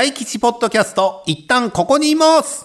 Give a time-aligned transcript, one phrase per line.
[0.00, 2.64] 大吉ポッドキャスト、一旦ここにいます。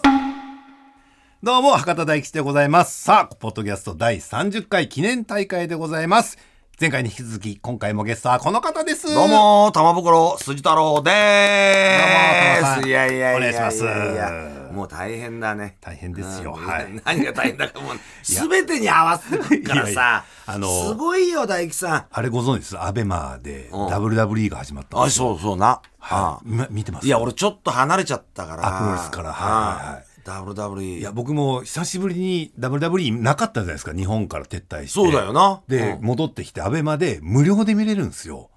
[1.43, 3.03] どうも、博多大吉でございます。
[3.03, 6.37] さあ、ポッドキャスト第30回記念大会でございます。
[6.79, 9.13] 前回に引き続き、今回もゲストはこの方です。
[9.13, 12.61] どうも、玉袋筋太郎でどうもーす。
[12.61, 15.77] 玉さんいやいやいやいやお願いしますいやもう大変だね。
[15.81, 20.25] 大変ですようんはい 何が大変だかもう、すべてに合わせてからさや。
[20.47, 22.79] あのすごいよ、大吉さあれご存知です？
[22.83, 25.01] アベマでうん WWE が始まったん。
[25.03, 25.09] あ。
[25.09, 25.81] そうそうな。
[25.99, 26.49] あはい。
[26.49, 27.07] 今見てます？
[27.07, 28.67] いや、俺ちょっと離れちゃったから。
[28.77, 30.05] あプロレスからはい。
[30.29, 30.99] WWE。
[30.99, 34.87] いや、僕も久しぶりに WWE なかったじゃないですか、日本から撤退して。
[34.89, 35.61] そうだよな。
[35.67, 38.49] で、うん戻ってきて、アベマで無料で見れるんですよ。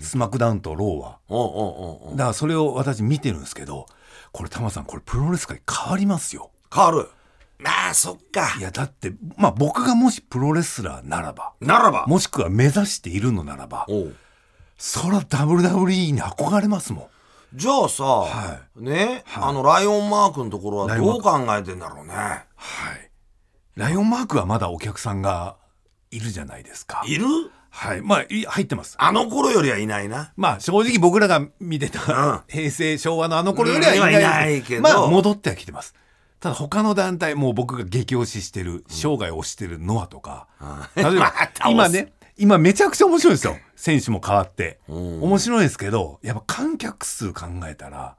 [0.00, 2.16] スマックダウンとローは。
[2.16, 3.86] だからそれを私見てるんですけど、
[4.36, 6.50] これ、玉さん、これプロレス界変わりますよ。
[6.70, 7.08] 変わる。
[7.58, 8.60] まあ、そっかい。
[8.60, 12.04] や、だって、まあ僕がもしプロレスラーならば、ならば。
[12.06, 13.86] もしくは目指しているのならば、
[14.76, 17.06] そら WWE に憧れますもん。
[17.54, 22.12] じゃあさ、はね、あの、ライオンマークのところはどう考えてんだろうね。
[22.12, 22.44] は
[22.92, 23.10] い。
[23.74, 25.56] ライオンマークはまだお客さんが
[26.10, 27.02] いるじゃないですか。
[27.06, 27.24] いる？
[27.76, 28.00] はい。
[28.00, 28.96] まあ、い入ってます。
[28.98, 30.32] あの頃よりはいないな。
[30.34, 35.94] まあ正直僕らが見てた、うん平成昭和のあの頃よりはいない,、うんいないけどまあ戻ってはきてます
[36.40, 40.48] ただ他の団体もう僕が激推ししてる生涯推してるノアとか、
[40.96, 41.34] 例えば
[41.68, 48.16] 今ね今めちゃくちゃ面白いですよ選手も変わってん面白いですけどやっぱ観客数考えたら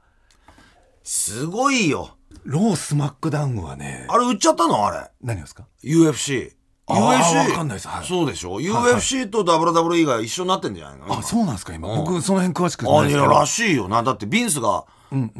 [1.02, 2.16] すごいよ。
[2.44, 4.86] ロースマックダウンはねあれ売っちゃったの？
[4.86, 5.10] あれ。
[5.22, 6.52] 何ですか？UFC。
[6.88, 7.50] UFC。
[7.50, 7.88] わかんないです。
[7.88, 8.06] はい。
[8.06, 11.18] そうでしょ、はい UFC と WWE が一緒になってんじゃないの？
[11.18, 11.74] あそうなんですか？
[11.74, 13.26] 今僕その辺詳しくあいや、ないですけど。
[13.32, 14.02] らしいよな。
[14.02, 15.32] だってビンスが、うん、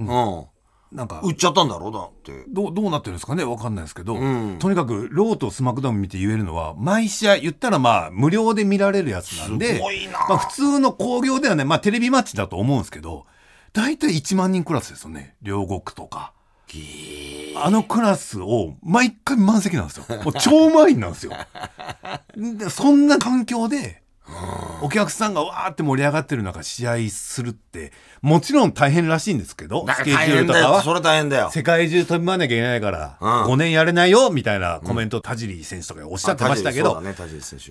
[0.93, 1.21] なんか。
[1.23, 1.91] 売っちゃったんだろ？
[1.91, 2.45] だって。
[2.49, 3.45] どうどうなってるんですかね？
[3.45, 4.59] わかんないですけど、ん。
[4.59, 10.13] とにかくローとスマックダウン見て言えるのは毎試合言ったらまあ無料で見られるやつなんですごいな。
[10.29, 13.27] まあ、普通の興行ではね、まあ、テレビマッチだと思うんですけど
[13.73, 15.37] 大体1万人クラスですよね。
[15.43, 16.33] 両国とか。
[17.57, 20.05] あのクラスを毎回満席なんですよ。
[20.23, 21.33] もう超満員なんですよ。
[22.37, 24.03] でそんな環境で
[24.83, 30.41] お客さんがわーって盛り上がってる中試合するってもちろん大変らしいんですけどスケジュー。
[30.43, 31.51] ルとかはそれ大変だよ。
[31.51, 37.15] 世界中飛び回らなきゃいけないから、うん5年やれないよみたいなコメントを田尻選手とかおっしゃってましたけど、ね。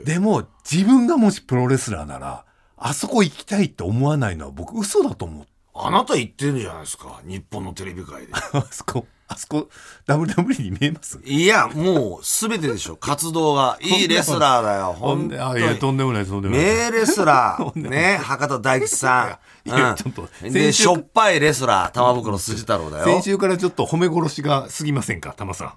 [0.03, 2.45] でも自分がもしプロレスラーなら
[2.75, 5.45] あそこ行きたいって思わないのは僕嘘だと思う
[5.79, 7.19] あなた言ってるじゃないですか。
[7.23, 8.33] 日本のテレビ界で。
[8.53, 9.67] あそこあそこ
[10.07, 11.19] WWE に見えます？
[11.25, 12.95] いや、もう、すべてでしょ。
[12.95, 13.77] 活動が。
[13.83, 14.93] いいレスラーだよ。
[14.93, 15.93] ほんあいやとに。
[15.93, 17.77] んでもないとんでもない名レスラー。
[17.89, 19.69] ね、博多大吉さん。
[19.69, 23.23] いやうんちょっとで、しょっぱいレスラー、玉袋筋太郎だよ先。
[23.23, 25.33] 週からちょっと褒め殺しが過ぎませんか？
[25.33, 25.75] 玉さ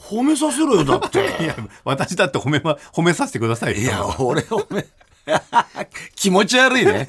[0.00, 1.18] 褒めさせろよ、だっんいて。
[1.46, 4.84] や私だって褒め,、ま、褒めさせてくださいよいや俺褒め。
[6.16, 7.06] 気持ち悪いね。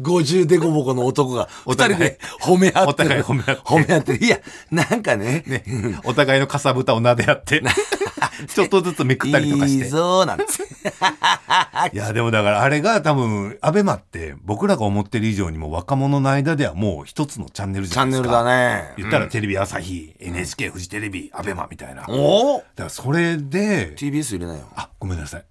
[0.00, 3.08] 50デコボコの男が、二人で褒め合ってる。
[3.08, 4.24] お互い褒め合って褒め合ってる。
[4.24, 4.40] いや、
[4.70, 5.44] なんかね。
[5.46, 5.64] ね、
[6.04, 7.62] お互いのかさぶたを撫で合って
[8.46, 10.44] ちょっとずつめくったりとかしていいぞーなんて。
[11.92, 18.94] いやでもだからあれが多分アベマって僕らが思ってる以上にも若者の間ではもう一つのチャンネルじチャンネルゃないですかだね。
[18.96, 24.60] 言ったらテレビ朝日、NHK フジテレビアベマみたいなだかおおらそれで TBS 入れなよ。
[24.76, 25.44] あごめんなさい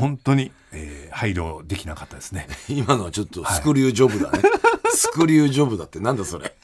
[0.00, 4.40] 本当に、えー配慮できなかったですね 今のはちょっとスクリュージョブだね。
[4.94, 6.54] スクリュージョブだってなんだそれ。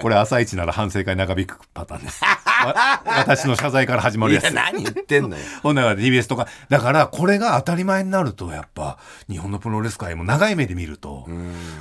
[0.00, 5.42] これ朝一なら反省会長引くパターンです わ私の謝罪から始まるやついや、何言ってんのよ。
[5.62, 8.98] ほんなら TBS とかだからこれが当たり前になるとやっぱ
[9.28, 11.28] 日本のプロレス界も長い目で見ると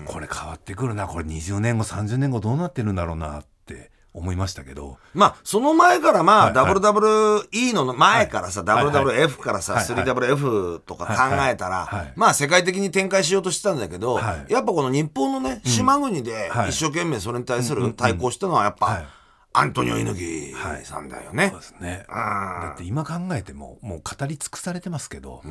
[0.06, 10.06] これ変わってくるなこれ20年後30年後どうなってるんだろうなって思いましたけどまあ、その前からまあ、WWE の前からさ、WWF からさ、はいはい。
[10.06, 14.52] 3WF とか考えたら、まあ、世界的に展開しようとしてたんだけど、はい。
[14.52, 16.70] やっぱこの日本のね、島国ではい。
[16.72, 19.06] 一生懸命それに対する対抗したのはやっぱ、はい。
[19.54, 21.50] アントニオ猪木さんだよね。
[21.50, 22.06] そうですね。
[22.10, 25.42] あだって今考えてももう語り尽くされてますけど、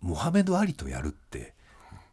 [0.00, 1.54] モハメド・アリとやるって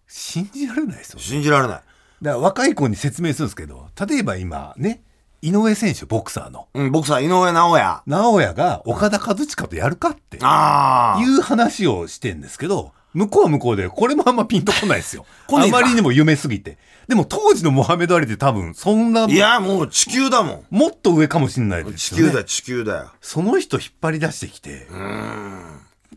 [0.07, 1.23] 信じられないですよね。
[1.23, 1.81] 信じられない。
[2.21, 5.03] だから若い子に説明するんですけど例えば今ね
[5.43, 8.01] 井上選手ボクサーのうん、僕さ、井上尚弥。
[8.05, 11.21] 直哉が岡田和親とやるかってああ。
[11.21, 20.65] いう話をしてんですけど向こうは向こうでこれもあんまピンとこないですよ あまりにも夢すぎてでも当時のモハメド・アリって多分そんないや、もう地球だもん。
[20.69, 23.11] もっと上かもしれないですよね地球だよ、地球だよ。
[23.19, 24.87] その人引っ張り出してきて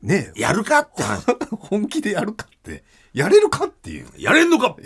[0.03, 1.25] ねやるかって話。
[1.59, 4.77] 本気でやるかってやれるかっていうやれんのか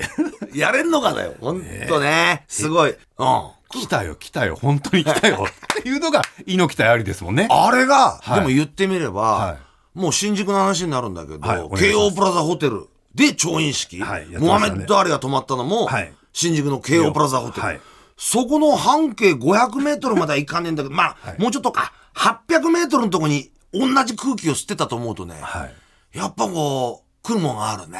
[0.54, 1.34] やれんのかだよ。
[1.40, 2.44] ほんとね。
[2.48, 2.96] すごい。
[3.18, 3.59] うん。
[3.70, 5.46] 来たよ来たよ本当に来たよ。
[5.80, 7.48] っていうのが猪木対アリですもんね。
[7.50, 8.34] あれが、はい。
[8.34, 9.56] でも言ってみれば、は
[9.94, 16.12] もう新宿の話になるんだけど、はいプラザホテルで調印式、はいやってモハメッド・アリが泊まったのも、はい。
[16.32, 17.66] 新宿の京王プラザホテル。
[17.66, 17.80] はい。
[18.16, 25.66] そこの半径500メートルまでは行かねえんだけど、まあ、もうちょっとか、800メートルのとこに同じ空気を吸ってたと思うとね、は
[26.14, 26.18] い。
[26.18, 27.98] やっぱこう、来るもんがあるね。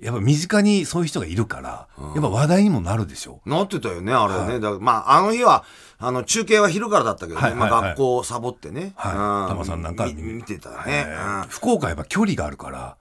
[0.00, 3.40] やっぱ身近にそういう人がいるから、やっぱ話題にもなるでしょ？
[3.46, 4.60] なってたよね、あれね。
[4.60, 5.64] だからまあ、あの日は、
[5.98, 7.70] あの、中継は昼からだったけどね、まあ、はいはい。
[7.70, 8.92] はい学校をサボってね。
[8.96, 9.12] はい。
[9.12, 9.48] うん。
[9.48, 10.80] 玉さんなんかみ見てたう、ね。
[10.86, 11.40] えうん。
[11.42, 12.96] ー福岡はやっぱ距離があるから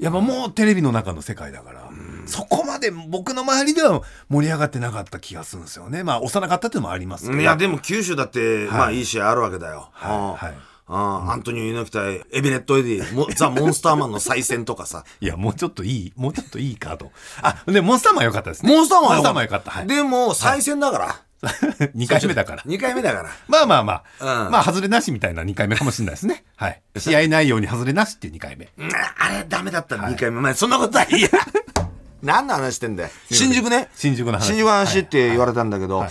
[0.00, 1.90] やっぱもうテレビの中の世界だから、
[2.24, 4.00] そこまで僕の周りでは
[4.30, 6.02] 盛り上がってなかった気がするんですよね。
[6.02, 7.38] まあ幼かったっていうのもありますけど。
[7.38, 9.02] いや、でも九州だって、まあい。
[9.02, 9.90] い試合あるわけだよ。
[9.92, 10.56] はいはいうん。
[10.56, 15.04] うんアントニオ猪木対エベレット・エディ、もザ・モンスターマンの再戦とかさ。
[15.20, 17.12] いやもうちょっといいもうちょっといいかと。
[17.42, 18.72] あでモンスターマン良かったですね。
[18.72, 19.00] モンスター
[19.32, 19.70] マン良かった。
[19.70, 19.86] はい。
[19.86, 21.16] でも、再戦だから。
[21.42, 22.62] 2回目だから。
[22.64, 23.30] 2回目だから。
[23.48, 24.50] まあまあまあ、うん。
[24.50, 26.44] まあ外れなしみたいな2回目かもしれないですね。
[26.56, 26.82] はい。
[26.98, 28.68] 試合内容に外れなしっていう2回目。
[28.76, 30.40] うんあれダメだった2回目。
[30.40, 31.16] まあそんなことはい。
[31.16, 31.28] いや。
[32.22, 33.10] 何の話してんだよ。
[33.30, 33.88] 新宿ね。
[33.94, 34.48] 新宿の話。
[34.48, 36.06] 新宿の話って言われたんだけど、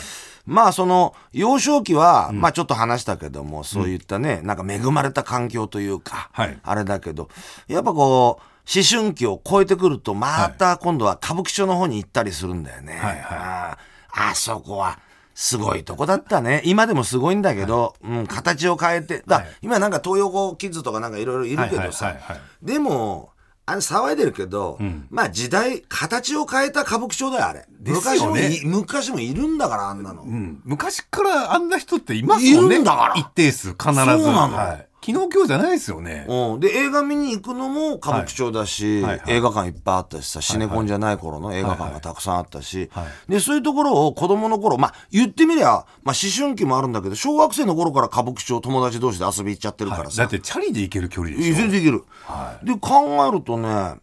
[0.49, 6.59] まあその幼少期は、まあちょっと話したけども、そういったね、なんか恵まれた環境というか、はい。
[6.63, 7.29] あれだけど、
[7.67, 12.93] やっぱこう、思春期を超えてくると、また今度は歌舞伎町の方に行ったりするんだよね。
[12.93, 13.21] はいはい。
[13.31, 14.99] あーあそこは、
[15.35, 16.61] すごいとこだったね。
[16.65, 19.23] 今でもすごいんだけど、うん、形を変えて。
[19.25, 19.47] だ、はい。
[19.61, 22.65] 今なんか東横キッズとかなんかいろいろいるけどさ、はいはいはいはい。
[22.65, 23.31] でも、
[23.69, 24.79] あれ騒いでるけど、
[25.11, 27.67] まあ時代、形を変えた歌舞伎町だよ、あれ。
[27.79, 30.23] 昔もい、昔もいるんだから、あんなの。
[30.23, 32.75] うん、昔からあんな人っていますもんね。
[32.75, 33.13] いるんだから。
[33.15, 33.93] 一定数必ず。
[33.93, 34.57] そうなの。
[34.57, 39.19] はい、昨日今日じゃないですよね、うん、で映画見に行くのも歌舞伎町だし、はいはい。
[39.19, 53.99] はい映画館いっぱいあったしさシネコンじゃない頃の映画館がたくさんあったし、はいはでそういうところを子供の頃まあ言ってみりゃ、まあ、思春期もあるんだけど小学生の頃から歌舞伎町友達同士で遊び行っちゃってるからさ、だってチャリで行ける距離でしょ全然いける、はで考えるとね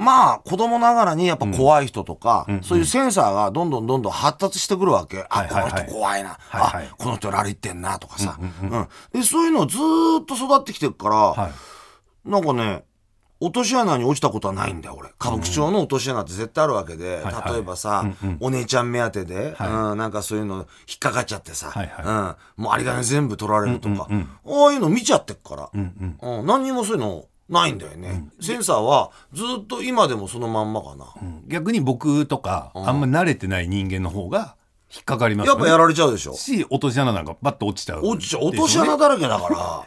[0.00, 5.72] まあ子供ながらにやっぱ怖い人とか、そういうセンサーがどんどんどんどん発達してくるわけ、あはいはいはい。
[5.72, 6.86] この人怖いな、はいはい。
[6.86, 12.28] あこの人ラリってんなとかさ、うんでそういうのをずーっと育ってきてるから、はい。
[12.30, 12.84] なんかね
[13.42, 15.08] 落とし穴に落ちたことはないんだよ俺。
[15.18, 18.04] 歌舞伎町の落とし穴って絶対あるわけで、例えばさ、
[18.40, 26.46] お姉ちゃん目当てで、うん、なんかそういうの引っかかっちゃってさ、うん、もう有り金全部取られるとか、ああいうの見ちゃってっから、うん。
[26.46, 31.06] 何にもそういうのないんだよね、センサーはずっと今でもそのまんまかな、
[31.48, 34.56] 逆に僕とかあんま慣れてない人間の方が
[34.92, 35.58] 引っかかりますよね。
[35.58, 36.34] やっぱやられちゃうでしょ。
[36.34, 38.00] し落とし穴なんかバッと落ちちゃう。
[38.04, 38.44] 落ちちゃう。
[38.44, 39.86] 落とし穴だらけだか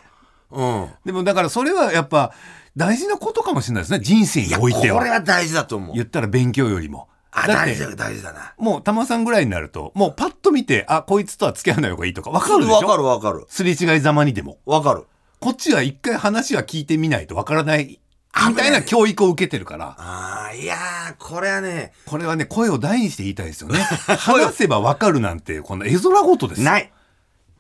[0.52, 0.58] ら。
[0.58, 0.90] うん。
[1.06, 2.32] でもだからそれはやっぱ
[2.78, 4.00] 大事なことかもしれないですね。
[4.00, 4.98] 人生においては。
[5.00, 5.96] これは大事だと思う。
[5.96, 7.10] 言ったら勉強よりも。
[7.32, 8.54] あ大事だ大事だな。
[8.58, 12.76] もう玉さんぐらいになるともうパッと見てあこいつとは付き合わない方がいいとか分かるでしょ。
[12.76, 13.46] わかるわかる。
[13.50, 14.60] すれ違いざまにでも。
[14.66, 15.06] わかる
[15.44, 18.00] こっちは一回話は聞いてみないと分からない
[18.48, 19.94] みたいな教育を受けてるから。
[19.98, 23.80] ああいやーこれはねこれはね声を大にして言いたいですよね。
[24.08, 26.62] 話せば分かるなんてこの絵空ごとです。
[26.62, 26.94] ない。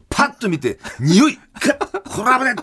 [0.09, 1.35] パッと見て匂い。
[1.35, 1.73] か
[2.05, 2.55] これはね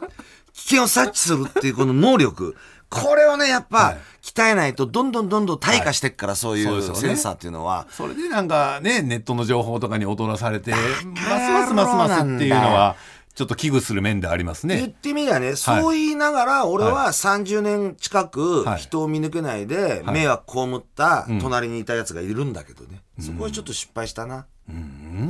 [0.54, 2.56] 危険を察知するっていうこの能力。
[2.88, 3.98] これをねやっぱ、はい。
[4.22, 7.00] 鍛えないとどんどんどんどん退化してっから、そういうそうですよね。
[7.00, 7.86] センサーっていうのは。
[7.90, 12.96] それでなんかねネットの情報とかに踊らされてますますますますっていうのは
[13.34, 14.94] ちょっと危惧する面であります言っね。
[15.00, 18.78] てみりゃね、そう言いながら俺は30年近くはい。
[18.80, 24.46] 人を見抜けないで迷惑被った隣にいたやつがいるんだけどね、そこはちょっと失敗したな、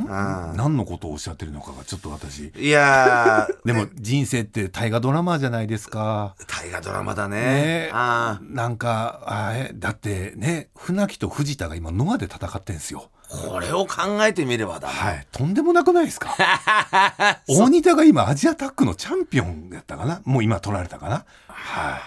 [0.09, 2.45] あ何のことをおっしゃってるのかがちょっと私。
[2.55, 6.35] ーいやー でも人生って大河ドラマじゃないですか。
[6.49, 7.37] 大河ドラマだね。
[7.37, 7.91] ね。
[7.93, 13.11] あなんかあえだってね船木と藤田が今ノアで戦ってんすよ。
[13.33, 16.35] ーこれを考えてみればだな、はい、とんでもなくないですか？
[17.49, 20.21] 大仁田が今アジアタックのチャンピオンやったかな？
[20.25, 21.25] もう今取られたかな？
[21.49, 21.99] は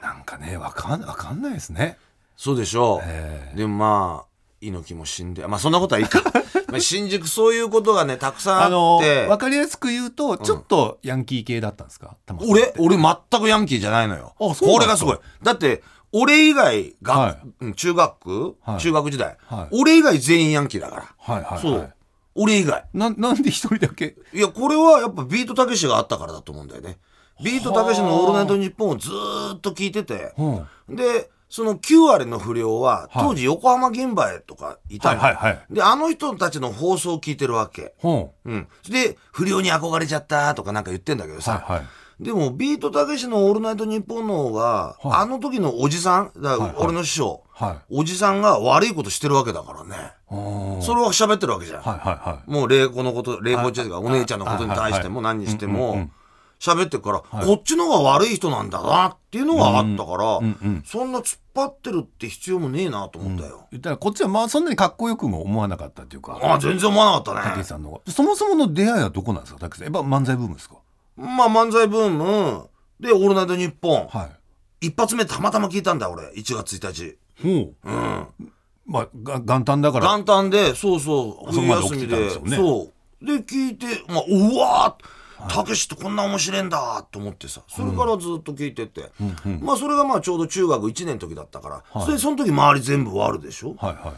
[0.00, 0.04] い。
[0.04, 1.98] なんかねわかんわかんないですね。
[2.36, 4.26] そうでしょう、えでもまあ
[4.60, 6.22] 猪木も死んでまあそんなことはいいか。
[6.68, 8.66] まあ新宿そういうことがねたくさんあ
[8.98, 9.26] って。
[9.26, 14.34] わかりやすく言うとちょっとヤンキー系だったんですか、玉さん俺俺全くヤンキーじゃないのよ。
[14.38, 15.18] これがすごい。
[15.42, 15.82] だって
[16.14, 17.38] 俺以外が、はい。
[17.60, 18.78] うん中学、はい。
[18.78, 19.76] 中学時代、はい。
[19.76, 21.60] 俺以外全員ヤンキーだから、はいはいはい。
[21.60, 21.94] そう。
[22.36, 22.84] 俺以外。
[22.94, 24.16] ななんで一人だけ？
[24.32, 26.98] いやこれはやっぱビートたけしがあったからだと思うんだよね。
[27.42, 30.96] ビートたけしの「オールナイトニッポン」をずーっと聞いてて、うん。
[30.96, 33.24] でその9割の不良ははい。
[33.24, 35.66] 当時横浜現場へとかいたの、はいはいはい。
[35.70, 37.94] であの人たちの放送を聞いてるわけ。
[37.98, 38.68] ほうん。
[38.88, 41.86] で不良に憧れちゃったとかなんか言ってんだけどさ、はいはい
[42.20, 45.20] でもビートたけしの「オールナイトニッポン」の方が、はい。
[45.22, 47.76] あの時のおじさんだ俺の師匠、はい。
[47.90, 50.12] おじさんが悪いことしてるわけだからね。
[50.30, 52.50] うんそれは喋ってるわけじゃん、はいはいはい。
[52.50, 56.08] もう玲子のこと玲子ちゃんがお姉ちゃんのことに対しても何にしても
[56.60, 60.82] 喋ってっから、こっちの方が悪い人なんだなっていうのがあったから、うんうん。
[60.86, 63.66] そんな突っ張ってるって必要もねえなと思ったよ。
[63.70, 66.38] 言ったらこっちはまあそんなにかっこよくも思わなかったっていうか。
[66.42, 67.64] ああ、全然思わなかったね。
[67.64, 69.94] さんのそもそもの出会いはどこなんですか武井さん。
[69.94, 70.76] やっぱ漫才ブームですか？
[71.16, 72.68] まあ漫才ブーム、
[73.00, 74.08] で、オールナイトニッポン。
[74.08, 74.30] は
[74.80, 74.86] い。
[74.88, 77.16] 一発目たまたま聞いたんだ俺、1月1日。
[77.42, 77.74] ほう。
[77.84, 78.26] うん。
[78.86, 80.16] まあが元旦だから。
[80.16, 82.56] 元旦で、そうそう、冬休みで、たんでね。
[82.56, 82.90] そ
[83.22, 83.26] う。
[83.26, 85.04] で、聞いて、まあ、うわー。
[85.46, 87.60] たけしってこんな面白いんだと思ってさ。
[87.68, 89.10] それからずっと聞いてて、
[89.60, 93.74] まあそれがまあちょうど中学1年の時だったから、それでその時周り全部悪でしょ？
[93.78, 94.14] はいは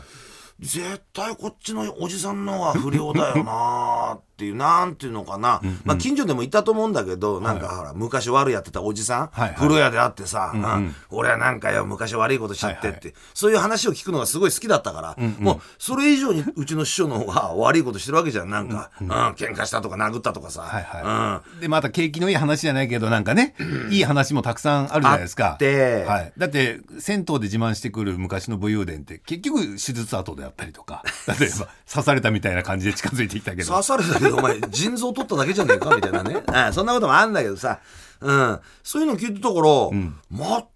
[0.60, 0.64] い。
[0.64, 4.16] 絶対こっちのおじさんの方が不良だよなー。
[4.18, 9.54] っていうなんていうのかな、まあ近所でもいたと思うんだけど、なんかほら昔悪やってたおじさん、はいはい。
[9.54, 13.14] 風呂屋で会ってさ、うん俺はなんかよ昔悪いことしちゃってって、はいはい。
[13.34, 23.54] そういう話を聞くのがすごい好きだったから、もうそれ以上にうちの師匠の方が悪いことしてるわけじゃんなんか、うん喧嘩したとか殴ったとかさ、はいはい、でまた景気のいい話じゃないけどなんかね、
[23.90, 25.52] いい話もたくさんあるじゃないですか。
[25.52, 26.04] あって。
[26.04, 31.02] はい、だって銭湯で自慢してくる昔の武勇伝って結局手術後であったりとか
[31.38, 33.70] 例えば刺されたみたいな感じで近づいてきたけど。
[33.70, 35.94] 刺されたけどお前腎臓取っただけじゃねえか？
[35.94, 36.42] みたいなね。
[36.48, 37.80] あそんなこともあんだけどさ、
[38.20, 39.90] うん、そういうの聞いてたから、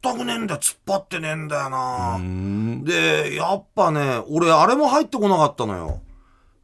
[0.03, 0.61] 全くねえんだよ。
[0.61, 2.21] 突っ張ってねえんだよな。
[2.85, 6.01] でやっぱね俺あれも入ってこなかったのよ。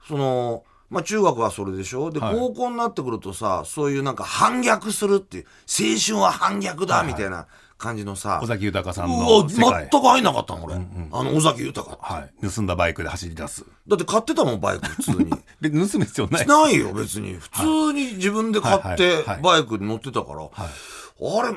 [0.07, 2.11] そのまあ中学はそれでしょ？
[2.11, 2.35] で、はい。
[2.37, 7.47] 高校になってくるとさそういうなんか反逆するっていう青春は反逆だみたいな
[7.79, 10.79] 感じのさ、尾崎豊さんの世全界く入んなかったの俺、あ
[11.23, 11.99] の尾崎豊。
[12.01, 13.65] はい、盗んだバイクで走り出す。
[13.87, 15.31] だって買ってたもんバイク普通に。
[15.91, 16.47] 盗む必要ない。
[16.47, 17.35] ないよ別に。
[17.35, 19.25] 普通に自分で買っはいてはい。
[19.25, 19.43] はい。
[19.43, 21.49] バイクに乗ってたから、あれ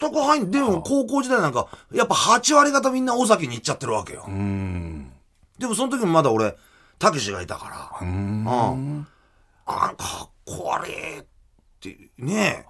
[0.00, 5.12] 全く入んでも高校時代なんかやっぱ8割方みんな尾崎に行っちゃってるわけよ、うん。
[5.58, 6.56] でもその時もまだ俺
[6.98, 8.06] たけしがいたから。
[8.06, 8.44] うん。
[8.44, 9.06] うん。
[9.66, 11.18] あかっこ悪い。
[11.18, 11.33] って
[12.18, 12.66] ね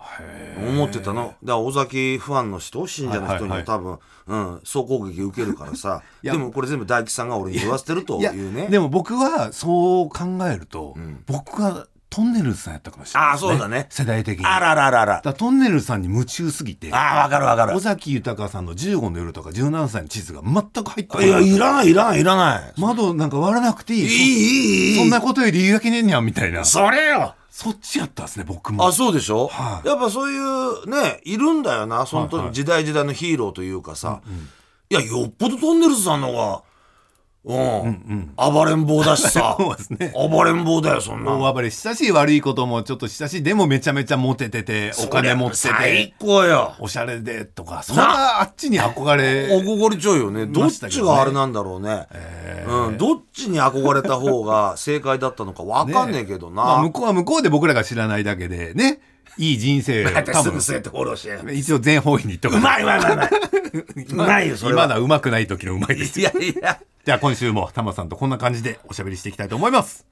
[0.58, 1.22] 思ってたの。
[1.22, 6.02] だから尾崎ファンの人信者の人に多分、うん、総攻撃受けるからさ。
[6.22, 8.68] でもこれ全部大吉さんが俺に言わせてるというね。
[8.68, 13.86] でも僕はそう考えると、僕はトンネルズさんやったかもしれないああそうだね。
[13.90, 14.46] 世代的に。
[14.46, 16.92] あららららトンネルズさんに夢中すぎて。
[16.92, 17.74] ああわかるわかる。
[17.76, 21.28] 尾崎豊さんの15の夜とか17歳の地図が全く入ってこい。
[21.28, 22.80] や、ないいらない、いらない、いらない。
[22.80, 24.98] 窓なんか割らなくていいいい、いい、いい。
[25.00, 26.64] そんなことより言い訳ねえにゃんみたいな。
[26.64, 27.34] それよ。
[27.54, 28.84] そっちやったんですね僕も。
[28.84, 29.86] あ、そうでしょ、はい。
[29.86, 32.52] やっぱそういうね、いるんだよな、その時、はいはい。
[32.52, 34.22] 時代時代のヒーローというかさ。
[34.90, 36.62] いや、よっぽどトンネルズさんの方が、
[37.46, 39.56] うん、暴れん坊だしさ。
[39.60, 41.32] そうですね暴れん坊だよ、そんな。
[41.32, 46.74] 大暴れしたし悪いこともちょっとしたしでもめちゃめちゃモテててお金持って最て高よ。
[46.78, 50.46] おしゃれでとかそんなあっちに憧れ憧れちゃうよね。
[50.46, 52.06] どっちがあれなんだろうね。
[52.66, 56.62] うん、どっちに憧れた方が正解だったのかわかんねえけどな。
[56.64, 59.00] まあ、向こうは向こうで僕らが知らないだけでね
[59.36, 60.58] いい人生だって多分。
[61.52, 63.28] 一応全方位に言っとかうまいうまいうまいうまい。
[64.04, 64.84] うまいよ、それは。
[64.84, 66.80] 今のはうまくない時のうまいですいやいや。
[67.04, 70.06] じゃあ今週もタマさんとこんな感じでおしゃべりしていきたいと思います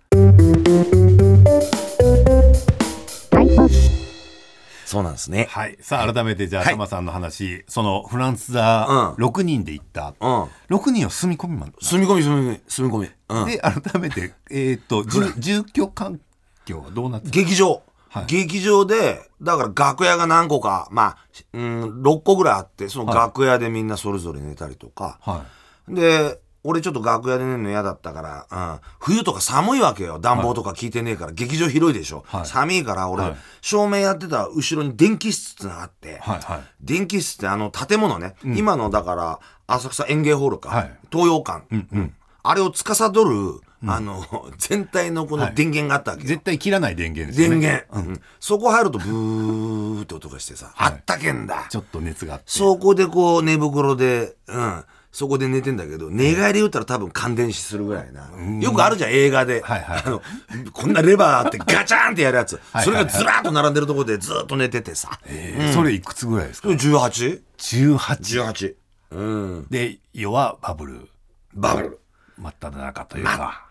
[4.84, 5.46] そうなんですね。
[5.48, 10.42] はいさあ改めてじゃあ、はいタマさんの話そのフランス座うん6人で行った、うん。
[10.68, 13.08] 6人は住み込みマン住み込み住み込み住み込み。
[13.30, 13.46] うん。
[13.46, 16.20] で改めてえっ、と住住居環
[16.66, 17.82] 境はどうなってる劇場。
[18.12, 18.26] はい。
[18.26, 21.16] 劇場で、だから楽屋が何個か、まあ、
[21.54, 25.18] うん、6個ぐらいあって、その楽屋でみんなそれぞれ寝たりとか。
[25.22, 25.46] は
[25.88, 30.18] で、俺ちょっと楽屋で寝るの嫌だったから、うん、冬とか寒いわけよ。
[30.18, 32.22] 暖房とか効いてねえから、劇場広いでしょ。
[32.26, 32.46] はい。
[32.46, 33.36] 寒いから、俺、はい。
[33.62, 36.60] 照明やってた後ろに電気室ってのがあって、はいはい。
[36.82, 40.98] 電気室ってあの建物ね、今のだから浅草園芸ホールか、はい。
[41.10, 44.24] 東洋館、うんあれを司る、あの
[44.58, 48.20] 全体のこの電源があったわけよ、絶対切らない電源ですよ電ね源、うん。
[48.40, 51.66] そこ入るとブーって音がしてさ、あったけんだ。
[51.68, 52.44] ちょっと熱があって。
[52.46, 58.30] そこでこう寝袋で、うん、そこで寝てんだけど寝返り打ったら多分感電死するぐらいな。
[58.60, 60.02] よくあるじゃん映画で、はいはい。
[60.06, 60.22] あの
[60.72, 62.58] こんなレバーあってガチャンってやるやつ。
[62.72, 68.74] はいそれがずらーっと並んでるところでずっと寝ててさ、えーそれいくつぐらいですか？18?18 18
[69.10, 69.66] うん。
[69.70, 71.08] で世はバブル。
[71.54, 72.01] バブル
[72.38, 73.66] 真っ只中というか、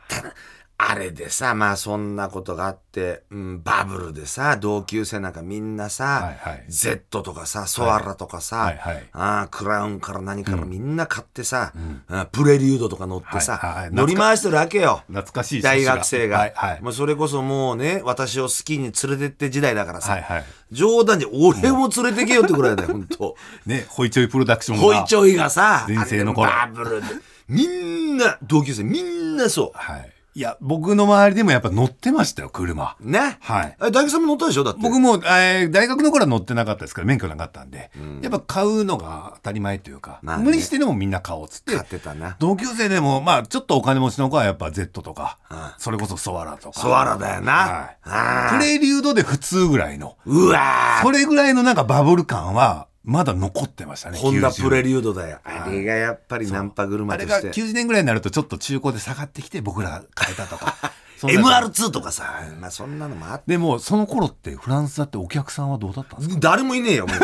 [0.83, 6.65] あれでさまあそんなことがあって、うん、バブルでさ同級生なんかみんなさ、はいはい。
[6.69, 8.77] Z とかさソアラとかさ、はい。
[8.77, 11.71] はいあークラウンから何からみんな買ってさ、
[12.07, 13.83] あープレリュードとか乗ってさ、はい。
[13.83, 13.91] はい。
[13.91, 15.03] 乗り回してるわけよ。
[15.05, 16.81] 懐かしい大学生が、はいはい。
[16.81, 20.45] もうそれこそもうね私をスキーに連れてって時代だからさ、はいはい。
[20.71, 23.35] 冗談で俺も連れてけよってぐらいだよ本当
[23.67, 26.49] ねホイチョイプロダクションがホイチョイがさ全盛の頃。
[26.49, 27.07] バブルで
[27.51, 32.95] みんな同級生みんなそうはいいや、僕の周りでもやっぱ乗ってましたよ、車。
[33.01, 33.37] ね？
[33.41, 33.77] はい。
[33.81, 34.79] え、大吉さんも乗ったでしょだって。
[34.81, 37.91] 僕も、えー大学の頃は乗ってなかったですから、免許なかったんで、
[38.21, 42.37] やっぱ買うのが当たり前というか、まあね無理してでもみんな買おうっつって買、ってたな。
[42.39, 46.79] 同級生でも、まあ、ちょっとお金持ちの子はやっぱ Z とか、うんそれこそソワラとか。
[46.79, 47.51] ソワラだよな。
[47.51, 54.17] はいあープレリュードで普通ぐらいの、うわーそれぐらいのなんかバブル感は、まだ残ってましたね。
[54.19, 55.39] ホンダ90プレリュードだよ。
[55.43, 57.61] あれがやっぱりナンパ車あれがとして。
[57.61, 60.75] 90年ぐらいになるとちょっと中古で下がってきて僕ら買えたとか。
[61.17, 63.43] そんな MR2 とかさ、まあそんなのもあって。
[63.47, 66.37] でもその頃ってフランスだってお客さんはどうだったんですか？
[66.39, 67.17] 誰もいねえよ、もう。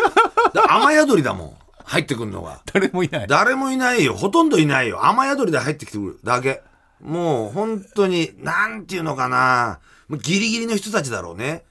[0.55, 1.53] だ雨宿りだもん。
[1.83, 2.61] 入ってくんのが。
[2.73, 3.27] 誰もいない。
[3.27, 4.13] 誰もいないよ。
[4.15, 5.05] ほとんどいないよ。
[5.05, 6.61] 雨宿りで入ってきてくるだけ。
[7.01, 9.79] もう本当に、なんていうのかな。
[10.21, 11.63] ギリギリの人たちだろうね。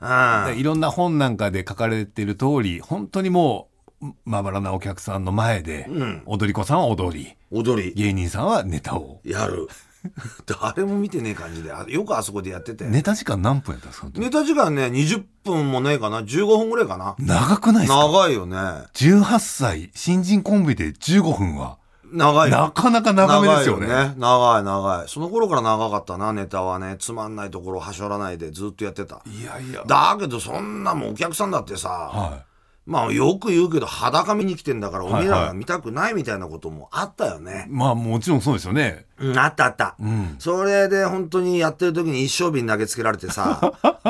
[0.00, 0.58] うん。
[0.58, 3.68] いろんな本なんかで書かれている通り、本当にも
[4.02, 9.20] う、まばらなお客さんの前で、ん踊り子さんは踊り、踊り、芸人さんはネタを。
[9.24, 9.68] やる。
[10.62, 11.70] 誰も見てねえ感じで。
[11.72, 12.86] あよくあそこでやってて。
[12.86, 14.08] ネタ時間何分やったんですか？
[14.14, 17.16] ネタ時間ね、20分もねえかな？15分ぐらいかな？
[17.18, 18.06] 長くないですか？
[18.06, 18.56] 長いよね。
[18.94, 21.78] 18歳、新人コンビで15分は、
[22.12, 22.56] 長いよ。
[22.56, 23.86] なかなか長めですよね。
[23.86, 24.14] 長いよね。
[24.18, 25.08] 長い長い。
[25.08, 26.96] その頃から長かったな、ネタはね。
[26.98, 29.22] つまんないところをはしょらないでずっとやってた。
[29.26, 29.84] いやいや。
[29.86, 32.44] だけどそんなもんお客さんだってさ、は
[32.86, 37.70] まあよく言うけど裸見に来てんだからおはいめえらが見たくないみたいなこともあったよねい。。
[37.70, 39.06] まあもちろんそうですよね。
[39.18, 39.96] うん、あったあった。
[40.02, 44.00] んそれで本当にやってる時に一升瓶投げつけられてさ、 うん、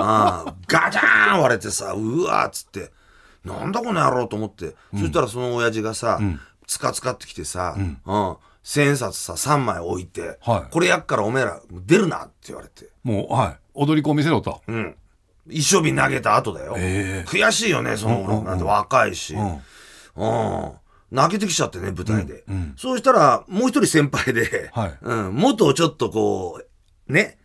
[0.66, 2.92] ガチャーン割れてさ、うわーっつって、
[3.44, 6.20] なんだこの野郎と思って、そしたらその親父がさ、
[6.70, 13.58] つかつかってきてさ、うん、千円札さ3枚置いて、はいこれやっからおめえら出るなって言われて、もう、はい。
[13.74, 14.62] 踊り子を見せろと。
[14.68, 14.94] うん。
[15.48, 16.74] 一升瓶投げた後だよ。
[16.76, 19.34] え悔しいよね、その頃なんて若いし。
[19.34, 19.60] ん
[20.14, 20.72] うん。
[21.10, 22.44] 泣けてきちゃってね、舞台で。
[22.76, 26.62] そうしたら、もう一人先輩で、はいうん、元ちょっとこ
[27.08, 27.38] う、ね、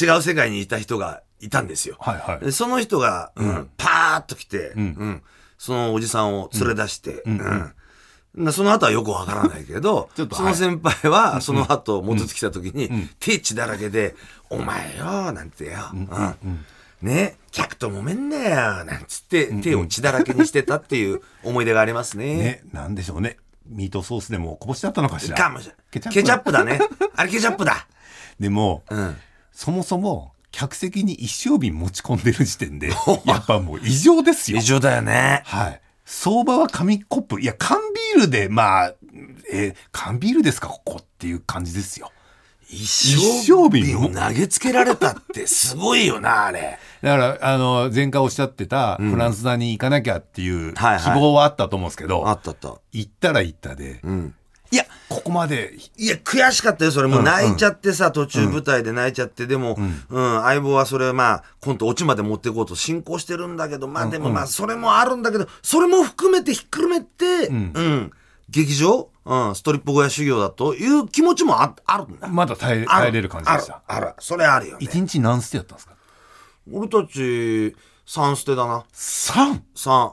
[0.00, 1.98] 違う世界にいた人がいたんですよ。
[2.00, 2.44] はいはい。
[2.46, 5.22] でその人が、うんパーッと来て、うん
[5.58, 7.74] そのおじさんを連れ出して、うんな
[8.52, 14.14] その後はよくわからないけど その先輩は、その後戻ってきた時に、手血だらけで、
[14.48, 16.64] お前よ、なんてよ、うん
[17.02, 22.36] ね、客と揉めんなよ、なんつって、手を血だらけにしてたっていう思い出がありますね。
[22.36, 23.38] ね、なんでしょうね。
[23.66, 25.36] ミートソースでもこぼしてあったのかしら。
[25.36, 26.80] かもしれケチャップケチャップだね。
[27.14, 27.86] あれケチャップだ。
[28.38, 29.16] でも、うん。
[29.52, 32.88] そもそも、客席に一升瓶持ち込んでる時点で、
[33.24, 34.62] やっぱもう異常ですよ異。
[34.62, 35.42] 常だよね。
[35.46, 35.80] はい。
[36.12, 37.40] 相場は紙コップ。
[37.40, 37.78] いや、缶
[38.14, 38.94] ビールで、まあ、
[39.52, 42.10] えー缶ビールですか、ここっていう感じですよ。
[42.68, 46.78] 一一升瓶を投げつけられたってすごいよな、あれ。
[47.00, 52.74] だから、あの、前回おっしゃってた、フランス座に行かなきゃっていうはいはい希望はあったと思うんですけど、あったあった。
[52.90, 54.34] 行ったら行ったで、うん。
[54.72, 57.08] いや、ここまで、いや、悔しかったよ、それ。
[57.08, 68.12] もう泣いちゃってさ、途中舞台で泣いちゃって、でも、うん、相棒はそれ、まあ、コントオチまで持っていこうと進行してるんだけど、まあでもまあ、それもあるんだけど、それも含めてひっくるめて、うん、
[68.48, 72.28] 劇場、うん、ストリップ小屋修行だという気持ちもああるんだ。
[72.28, 73.82] まだ耐えあ耐えれる感じでした。
[73.86, 74.16] ある、ある。
[74.20, 74.78] それあるよね。
[74.80, 75.94] 一日何ステやったんですか？
[76.72, 77.74] 俺たち、
[78.06, 78.84] 3捨てだな。
[78.94, 79.60] ?3!
[79.74, 80.12] 3。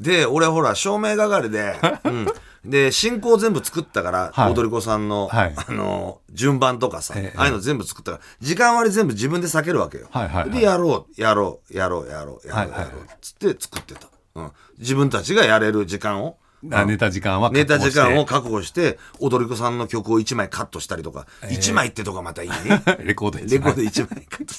[0.00, 2.26] で、俺ほら、照明係で、うん。
[2.64, 10.08] で、進行全部作ったから、はい踊り子さんの、はいあの、順番とかさ、ええああいうの全部作ったから、時間割全部自分で避けるわけよ。
[10.10, 14.08] はいはいはいで、やろう、やろう、やろう、やろう、やろう、やろう、つって作ってた。
[14.34, 14.52] うん。
[14.78, 16.36] 自分たちがやれる時間を、
[16.70, 22.82] あネタ時間はネタ時間を確確保して、踊り子さんの曲を1枚カットしたりとか、1枚ってとかまたいいね。
[23.00, 24.54] レコード一枚レコード1枚カット。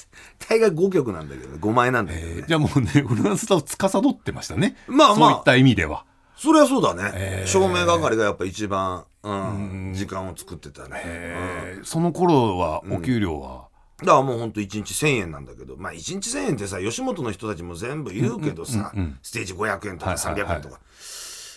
[0.48, 2.32] 大概5曲なんだけどね、5枚なんだけどね。
[2.38, 4.76] えーじゃあもうね、フランス座を司ってましたね。
[4.88, 6.04] まあまあそういった意味では。
[6.42, 7.48] それはそうだね、えー。
[7.48, 11.84] 照明係がやっぱ一番、うん、時間を作ってたね、えー。
[11.84, 13.68] その頃は、お給料は、
[14.00, 20.44] だからもうほんと1日1000円なんだけどまあ1日1000円ってさ吉本の人たちも全部言うけどさ、ステージ500円とかはいはいはい。
[20.44, 20.80] 300円とか、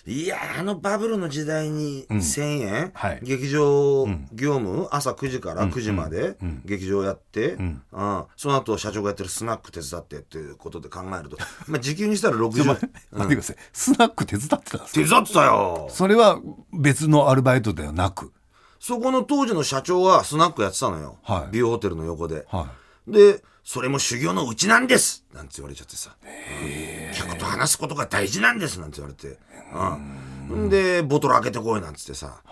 [0.08, 3.20] いやーあのバブルの時代に1000円、はい。
[3.24, 4.88] 劇場業務？
[4.92, 7.82] 朝9時から9時まで劇場やって、うん。
[8.38, 11.38] その後社長がやってるスナック手伝ってっていうことで考えると、
[11.68, 13.56] まあ、時給にしたら60円待ってください。
[13.74, 15.02] スナック手伝ってたんですか？
[15.02, 15.88] 手伝ってたよ。
[15.90, 16.40] それは
[16.72, 18.32] 別のアルバイトではなく。
[18.80, 21.52] そこの当時の社長はスナックやってたのよ、はい。
[21.52, 22.68] ビューホテルの横で、は
[23.08, 25.26] でそれも修行のうちなんです。
[25.34, 26.16] なんて言われちゃってさ。
[27.16, 28.80] 客と話すことが大事なんです。
[28.80, 29.40] なんて言われて。
[30.50, 30.70] うん。
[30.70, 32.44] でボトル開けてこいなんつってさ、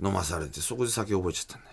[0.00, 0.06] うん。
[0.06, 1.68] 飲まされてそこで酒覚えちゃったんだ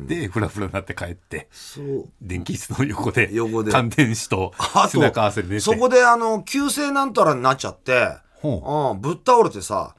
[0.00, 0.04] よ。
[0.06, 0.22] い。
[0.22, 2.08] で、フラフラになって帰って、そう。
[2.22, 3.72] 電気室の横で、横で。
[3.72, 5.60] 乾電子とあ背中合わせで。
[5.60, 9.94] そこであの急性なんたらになっちゃって、ほうん、ぶっ倒れてさ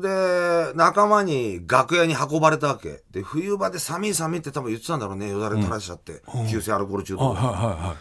[0.00, 3.02] で仲間に楽屋に運ばれたわけ。
[3.10, 5.28] で冬場で寒い寒いって多分言ってたんだろうね。
[5.30, 7.96] よだれ垂らしちゃって、急性アルコール中はい毒はいは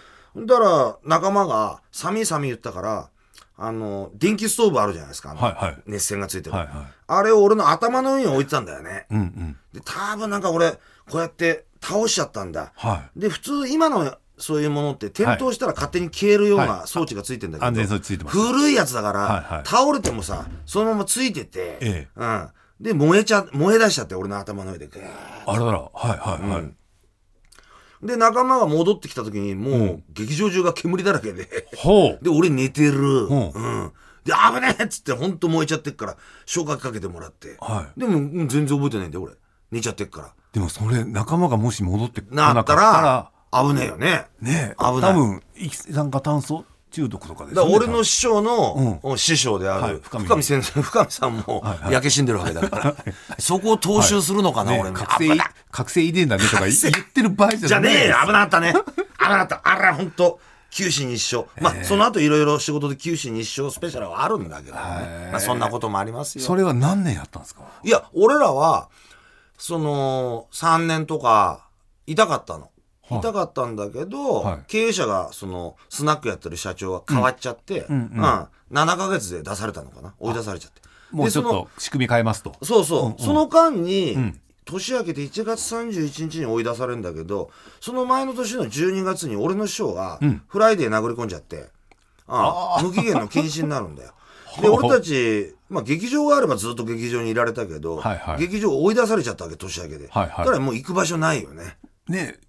[0.46, 3.10] だから仲間が寒い寒い言ったから
[3.58, 5.78] あの電気ストーブあるじゃないですか、はいはい。
[5.88, 6.86] 熱線がついてる、はいはい。
[7.08, 9.58] あれを俺の頭の上に置いてたんだよね、いうんうん。
[9.74, 10.72] で多分なんか俺
[11.10, 18.38] こうやって倒しちゃったんだ、はで普通今のそういうものって転倒したら勝手に消えるような装置がついてんだけど、安全装置ついてます。
[18.38, 19.68] 古いやつだから、はいはい。
[19.68, 22.08] 倒れてもさそのままついてて、ええ。
[22.16, 25.08] うん、で燃えちゃ燃え出しちゃって俺の頭の上でグーッ
[25.46, 31.68] あららはいはいはい、で仲間が戻ってきた時にもう劇場中が煙だらけで。
[31.76, 32.20] ほう。
[32.24, 33.86] で俺寝てる、んう。
[33.88, 33.94] ん。
[34.24, 39.34] で危ねえっつって本当燃えちゃってっから消火器かけてもらって、はでもうん全然覚えてないんだよ俺。
[39.72, 40.34] 寝ちゃってっから。
[40.54, 44.26] でもそれ仲間がもし戻ってこななったかったらら危ねえよね。
[44.42, 44.76] ね。
[44.80, 50.44] 危ない多分一酸化炭素中毒とかですねから俺の師匠の、師匠である、はい深見。
[50.44, 51.94] 先生深見さんもはいはい。
[51.94, 52.96] 焼け死んでるわけだから、
[53.38, 55.38] そこを踏襲するのかな、ね俺ね覚醒
[55.70, 56.74] 覚醒遺伝だねとか言っ
[57.14, 57.92] てる場合じゃない。
[57.92, 58.74] じゃねえよ危なかったね。
[58.74, 59.62] 危なかった。
[59.64, 61.46] あら本当九死に一生。
[61.62, 66.44] まあ、その後いろいろ仕事で九死に一生スペシャルはあるんだけどね、まあ、そんなこともありますよ。
[66.44, 67.64] それは何年やったんですか？
[67.84, 68.90] いや俺らは
[69.58, 71.68] その3年とか
[72.06, 72.64] 痛かったの。
[72.64, 72.70] は
[73.10, 73.16] い。
[73.20, 74.60] 痛かったんだけど、はい。
[74.68, 78.10] 経営者がそのスナックやってる社長が変わっちゃって、うん
[78.70, 80.14] 7ヶ月で出されたのかな？
[80.20, 80.82] 追い出されちゃって。
[81.12, 82.54] もうちょっと仕組み変えますと。
[82.64, 84.40] そうそう、その間に、ん。
[84.66, 91.70] 年明けて1月31日に追い出されるんだけどその前の年の12月に俺の師匠がフライデー殴り込んじゃって、
[92.28, 94.12] ああ無期限の禁止になるんだよ。
[94.62, 98.40] で俺たち、まあ、劇場があればずっと劇場にいられたけど、はいはい。
[98.40, 100.38] 劇場追い出されちゃったわけ年明けで、はいはい。
[100.40, 101.78] だからもう行く場所ないよね。
[102.08, 102.40] ね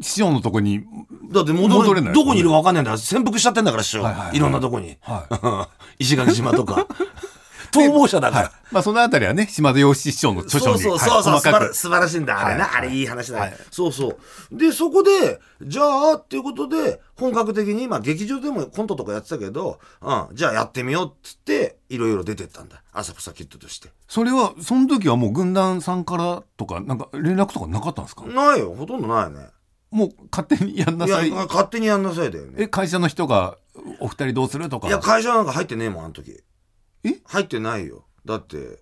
[0.00, 0.84] 師匠のとこに
[1.30, 2.14] だって戻戻れない。
[2.14, 2.96] どこにいるか分かんないんだ。
[2.98, 4.36] 潜伏しちゃってんだから師匠、はいはいはい。
[4.36, 6.86] いろんなとこに、は 石垣島とか。
[7.72, 8.52] 逃亡者だから、はい。
[8.72, 11.22] まあそのあたりはね島田洋七師匠の著書にそうそうそう。
[11.22, 12.44] そう、素晴らく素晴らしいんだ。
[12.44, 13.56] あれな、はいあれいい話だよ、はい。
[13.70, 14.18] そうそ
[14.50, 14.56] う。
[14.56, 22.82] でそこでじゃあっていうことで本格的にまあ劇場でもコントとかやってたけど、うん、じゃあやってみようっつっていろいろ出てったんだ。
[22.92, 23.90] 浅草キッドとして。
[24.08, 28.24] それはその時はもう軍団さんからとかなんか連絡とかなかったんですか？
[28.26, 28.74] ないよ。
[28.74, 29.46] ほとんどないね
[29.90, 31.30] もう勝手にやんないさい。
[31.30, 32.54] や勝手にやんなさいだよね。
[32.58, 33.56] え会社の人が
[33.98, 34.88] お二人どうするとか？
[34.88, 36.40] いや会社なんか入ってねえもんあの時。
[37.04, 37.20] え？
[37.24, 38.04] 入ってないよ。
[38.24, 38.78] だって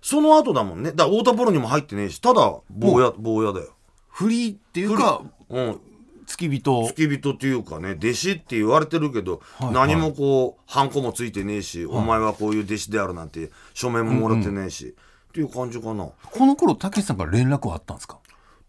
[0.00, 0.92] その後だもんね。
[0.92, 3.74] だから太田プロにも入ってねえしただ坊や坊やだよ。
[4.08, 5.80] フリーっていうかうん。
[6.26, 6.84] 付き人。
[6.86, 14.96] 付き人っていうかね弟子って言われてるけど、はい何もこうハンコもついてねえし、お前はこういう弟子であるなんて書面ももらってねえし、
[15.28, 16.08] っていう感じかな。
[16.32, 18.18] この頃たけしさんから連絡はあったんですか？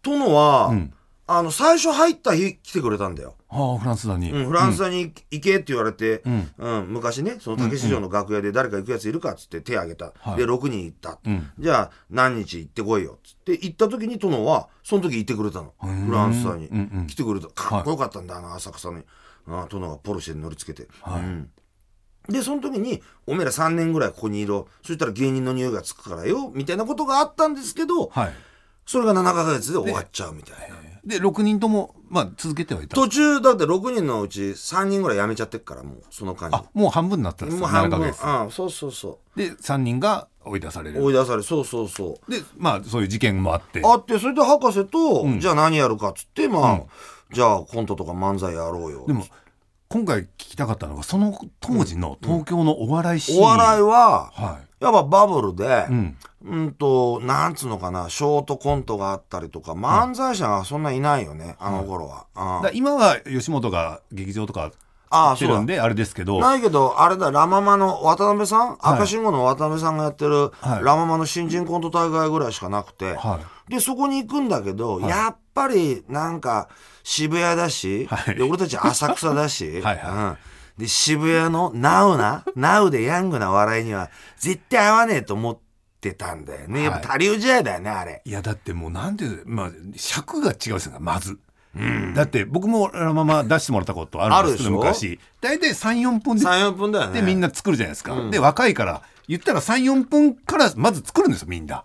[0.02, 0.92] 殿は、ん
[1.30, 3.34] あの最初入った日来てくれたんだよ。
[3.48, 6.50] はあフランスだに、うん、フランスに行けって言われて、ん。
[6.56, 10.36] うん昔ねその竹市場の楽屋で誰か行くやついるかっつって手挙げた、はい。
[10.38, 11.52] で6人行った、ん。
[11.58, 15.74] じゃあ何日行ってこいよっつって行った時に殿はその時行ってくれたの。
[15.86, 17.06] んフランスさんに、うんうん。
[17.06, 17.48] 来てくれた。
[17.48, 19.02] かっこよかったんだ、あの浅草に。
[19.48, 21.22] あ殿がポルシェに乗りつけて、はい。
[21.22, 21.50] うん。
[22.30, 24.66] でその時に「おめえら3年ぐらいここにいろ。
[24.82, 28.32] そしたら芸人の匂いがつくからよ」みたいなことがあったんですけど、はい。
[28.86, 30.87] それが7ヶ月で終わっちゃうみたいな。
[31.08, 32.94] で6人ともまあ続けてはいた。
[32.94, 36.54] 途中だって6人のうち3人ぐらい辞めちゃってっからもうその間に。
[36.54, 37.66] あもう半分になったんですよ。
[37.66, 38.26] 7もう半分ヶ月。
[38.26, 41.00] うんそうそうそで3人が追い出される。
[41.00, 42.30] う追い出されそうそうそう。
[42.30, 43.80] でまあそういう事件もあって。
[43.82, 46.82] あってそれで博士と、じゃあ何やるかっつってまあ、
[47.32, 49.04] じゃあコントとか漫才やろうよ。
[49.06, 49.24] でも
[49.88, 64.72] 今回聞きたかったのがその当時の東京のお笑いシーン、お笑いははやっぱバブルでい、うんうん、となんつうのかなショートコントがあったりとか漫才師がそんないないよね、あの頃は、うんだ今は吉本が劇場とか
[65.10, 65.82] ああそうだ。
[65.84, 66.38] あれですけど。
[66.38, 70.84] ないけどあれだラママの渡辺さん、赤信号の渡辺さんがやってる、はい。
[70.84, 76.68] ラママの新人コント大会ぐらいしかなくて、はでそこに行くんだけど、やっぱりなんか
[77.02, 78.34] 渋谷だし、はい。
[78.34, 80.36] で俺たち浅草だし はいは
[80.78, 85.67] うん、で渋谷のナウなナウでヤングな笑いには絶対合わねえと思って
[86.00, 86.84] たんだよね。
[86.84, 88.22] やっぱ他流時代だよねあれ。
[88.24, 91.38] い、いやだってもうなんていうまあ尺が違うですよまず、
[92.14, 95.20] だって僕もラママ出してもらったことあるんですけど昔。
[95.40, 97.20] 大体34分で34分だよね。
[97.20, 99.02] でみんな作るじゃないですか、で若いから。
[99.28, 101.84] 言ったら34分からまず作るんですよみんな、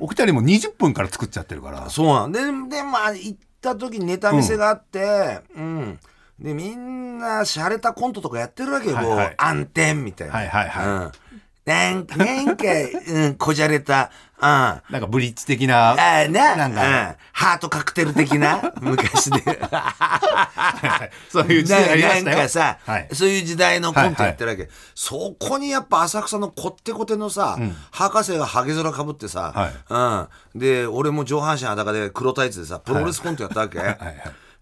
[0.00, 1.90] お二人も20分から作っちゃってるから。
[1.90, 2.32] そうなん。
[2.32, 2.40] で
[2.74, 6.00] でまあ行った時にネタ見せがあってうん、
[6.40, 9.34] でみんな洒落たコントとかやってるわけよ、はいはい。
[9.36, 10.86] 暗転みたいな、はいはいはい。
[10.86, 11.12] うん
[11.64, 12.64] なんか、なんか、
[13.08, 14.46] うん、こじゃれた、うん。
[14.46, 15.92] あなんかブリッジ的な。
[15.92, 19.40] あな、なんかうん、ハートカクテル的な、 昔で。
[21.30, 22.36] そういう時代ありまなしたよ。
[22.36, 23.08] んかさ、はい。
[23.14, 27.58] そういう時代のコントやってるわけ、そこにやっぱ浅草のこってこてのさ、
[27.90, 33.96] 博士がハゲ面かぶってさ、うん、で俺も上半身裸で黒タイツでさプロレスコントやったわけ、はいはい。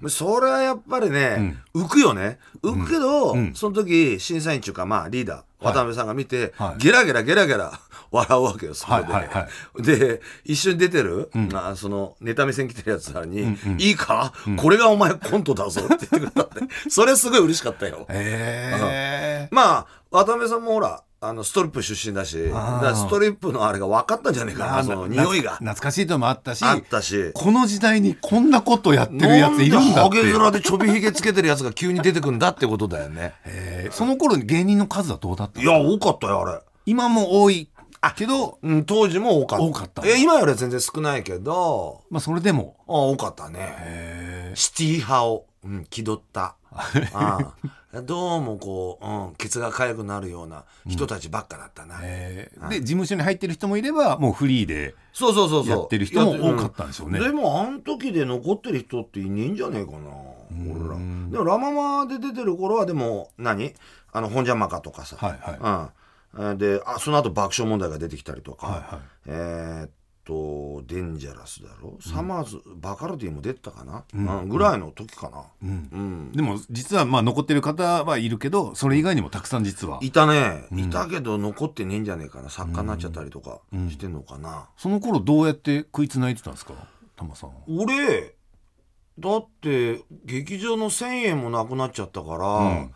[0.09, 2.39] それはやっぱりね、浮くよね。
[2.63, 6.83] 浮くけど、その時審査員っていうかまあリーダー渡辺さんが見て、はい。
[6.83, 7.73] ゲラゲラゲラゲラ
[8.11, 16.91] 笑うわけよそこで、はいはいはで一緒に出てる、まあ、そのネタ見せに来てるやつらに「いいか、これがお前コントだぞ」って言ってくれたって。
[16.91, 18.07] それすごい嬉しかったよ。
[18.11, 19.55] ええ。
[19.55, 27.31] まあ渡辺さんもほらあのストリップ出身だしだからストリップのあれが分かったんじゃねえかなその匂いが懐かしいのもあったし、あったし。
[27.33, 30.19] この時代にこんなことやってるやついるんだって。
[30.19, 33.35] ハゲ面でちょびひげつけてるやつが急に出てくんだってことだよね。
[33.45, 36.61] えーその頃に芸人の数はどうだったいや、多かったよ、あれ。
[36.87, 37.69] 今も多い
[38.17, 39.65] けど、うん、当時も多かった。
[39.65, 44.53] 多かったえ、今よりは全然少ないけど、まあそれでも、あ多かったね。
[44.55, 46.57] シティ派を、うん、気取った。
[47.93, 51.99] うんどうもこう、うん、ケツが痒くなるような人たちばっかだったな。
[52.03, 55.79] えーで事務所に入ってる人もいればもうフリーでそうそうそうそう。
[55.79, 59.99] やってる人も多かったんでしょうねでも、あの時で残ってる人っていねえんじゃねえかな。
[60.75, 60.97] 俺ら。
[60.97, 63.75] でも、ラ・ママで出てる頃は、でも、何？
[64.13, 65.17] あの、本邪魔かとかさ。
[65.19, 65.91] はいは
[66.39, 66.59] いうん。
[66.59, 68.67] で、あ、その後爆笑問題が出てきたりとか。
[68.67, 69.91] はいはいえーっ
[70.25, 74.49] と、デンジャラスだろ、サマーズ、バカルディも出てたかな、うん。
[74.49, 75.45] ぐらいの時かな。
[75.63, 76.33] うん。
[76.33, 79.99] でも実はまあ残ってる方はいるけどそれ以外にもたくさん実は。
[80.01, 80.65] いたね。
[80.77, 82.51] いたけど残ってねえんじゃねえかな？
[82.51, 84.69] 作家になっちゃったりとかしてんのかな。
[84.77, 86.75] その頃どうやって食いつないでたんですか？
[87.17, 87.57] タマさんは。
[87.69, 88.35] 俺
[89.19, 92.93] だって劇場の1,000円もなくなっちゃったから、ん。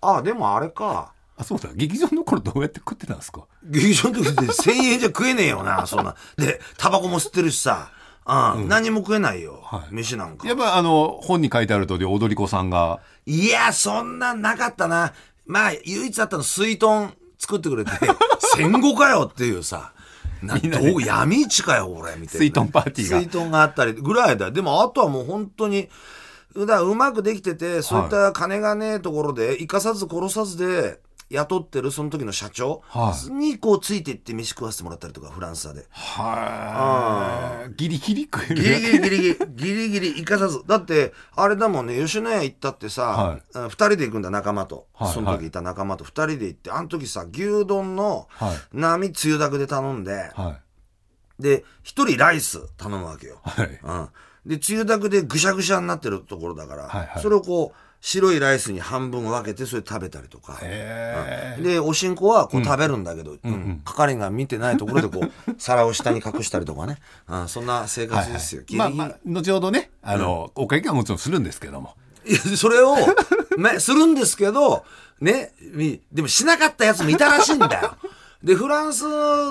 [0.00, 1.70] あでもあれかあそうだ。
[1.74, 3.46] 劇場の頃どうやって食ってたんですか？
[3.64, 6.14] 劇場の時って1,000円じゃ食えねえよな そんな。
[6.36, 7.90] でタバコも吸ってるしさ、
[8.26, 8.68] うん。
[8.68, 9.94] 何も食えないよ、はい。
[9.94, 10.46] 飯なんか。
[10.46, 13.00] やっぱあの本に書いてある通り踊り子さんが。
[13.26, 15.14] いやそんなんなかったな。
[15.46, 17.90] まあ唯一あったの水豚作ってくれて。
[18.56, 19.92] 戦後かよっていうさ。
[20.42, 22.40] などう闇市かよ俺みたいな。
[22.40, 23.18] 水豚パーティーが。
[23.18, 24.50] 水豚があったりぐらいだよ。
[24.52, 25.88] でもあとはもう本当に
[26.56, 30.98] だうまくできててそういった金がねえところで生かさず殺さずで
[31.30, 33.32] 雇ってるその時の社長はい。
[33.32, 35.86] にこうついていって飯食わせてもらったりとかフランスで。
[35.90, 37.74] はい。
[37.76, 40.62] ギリギリ食えるギリギリギリギリギリギリ生かさず。
[40.66, 43.42] だってあれだもんね吉野家行ったってさ、はい。
[43.54, 45.12] あ二人で行くんだ仲間と、はい。
[45.12, 48.56] その時いた仲間と二人で行ってあの時さ牛丼のはい。
[48.72, 50.58] 並つゆだくで頼んで、は
[51.38, 51.42] い。
[51.42, 53.80] で一人ライス頼むわけよ、はい。
[53.82, 54.08] うん、
[54.50, 57.22] でつゆだくでぐしゃぐしゃになってるところだから、はいはい。
[57.22, 63.82] それをこう白いライスに半分分けてそれ食べたりとか、へえでおしんこはこう食べるんだけど、うん。
[63.84, 68.96] 係が見てないところでこう 皿を下に隠したりとかね、うん、そんな生活ですよ、ギリギリ。
[68.96, 71.94] まあまあ後ほどねあの、お会計はもちろんするんですけども。
[72.24, 72.96] いやそれを、
[73.58, 74.84] ね、するんですけど、
[75.20, 77.96] ね、みでもしなかったやつもいたらしいんだよ。
[78.42, 79.02] で、フランス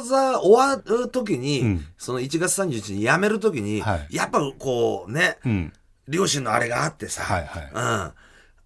[0.08, 4.16] 座終わる時に、その1月31日に辞める時に、はい。
[4.16, 5.72] やっぱこうね、ん。
[6.08, 7.72] 両親のあれがあってさ、はいはい。
[7.72, 8.12] うん。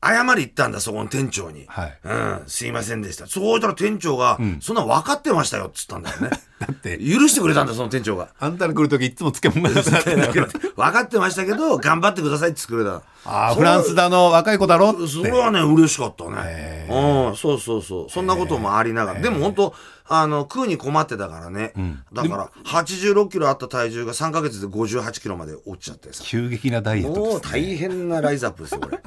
[0.04, 1.66] 謝り行ったんだ、そこの店長に。
[1.68, 3.28] はいうん、すいませんでした。
[3.28, 6.30] そう言ったら店長が、そんなん分かってましたよ、っつったんだよね。
[6.60, 8.30] だって許してくれたんだ、その店長が。
[8.40, 13.02] あんたの来る時いつも漬物がなくなって分かってましたけど、頑張ってくださいって言ってくれた。
[13.26, 16.88] ああフランスだの若い子だろってそれはね、嬉しかったねへ。
[16.90, 18.10] うん、そうそうそう。
[18.10, 19.22] そんなこともありながら。
[19.22, 19.76] でも本当
[20.08, 21.74] あの、食うに困ってたからね。
[22.12, 26.24] だから、86キロあった体重が3ヶ月で58キロまで落ちちゃってさ。
[26.26, 29.02] 急激なダイエットもうです、ね、大変なライズアップですよ、これ。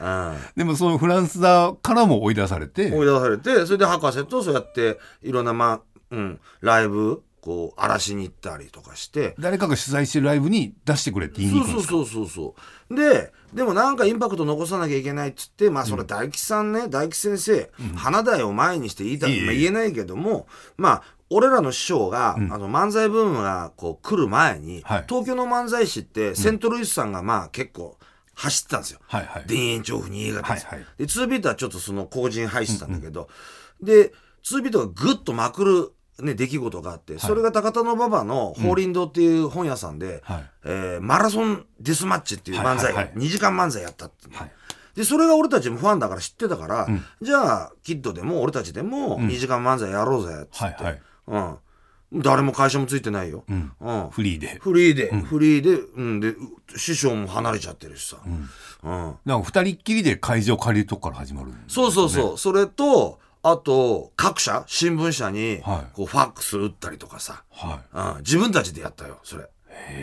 [0.00, 0.36] うん。
[0.56, 2.90] でもそのフランス座からも追い出されて。
[2.92, 5.80] 追い出されて、それで博士とそうやって、いろんな、まあ、
[6.10, 11.92] うん、ライブ、こう、荒らしに行ったりとかして、誰かが主催してるライブに出してくれって言いに行くんですか？
[11.92, 12.54] そうそうそうそ
[12.90, 19.40] うででもなんかインパクト残さなきゃいけないっつってまあそれ大吉さんね、大吉先生、花台を前にして言いたい。
[19.42, 25.04] まあ、言えないけどもまあ俺らの師匠が、あの漫才ブームがこう来る前に、はい。
[25.08, 27.98] 東京の漫才師って、セントルイスさんがまあ結構
[28.38, 29.00] 走ってたんですよ。
[29.08, 29.46] はいはい。
[29.46, 30.86] 田園調布に家がです、はいはい。
[30.96, 33.28] で2ビートはちょっとその後陣入ってたんだけど、
[33.82, 34.12] で
[34.44, 35.92] 2ビートがぐっとまくる、
[36.24, 40.50] ね、出来事があって、それが高田馬場の法輪堂っていう本屋さんで、はい。
[40.64, 43.14] えーマラソンデスマッチっていう漫才、はいはいはい。
[43.14, 44.52] 2時間漫才やったって、はい。
[44.94, 46.88] でそれが俺たちもファンだから知ってたから、
[47.20, 51.02] じゃあキッドでも俺たちでも2時間漫才やろうぜっつって、はいはい。
[51.26, 51.56] うん、
[52.12, 53.72] 誰も会社もついてないよ、ん。
[53.80, 54.10] うん。
[54.10, 54.58] フリーで。
[54.60, 56.36] フリーで、フリーで,、うん、でう
[56.76, 59.16] 師匠も離れちゃってるしさ、うん。
[59.24, 65.94] なんか二人っきりで会場借りるとこから始まるそうそうそう、それとああと各社新聞社にはい。
[65.94, 67.80] こうファックス打ったりとかさ、は
[68.16, 69.48] うん、自分たちでやったよそれ。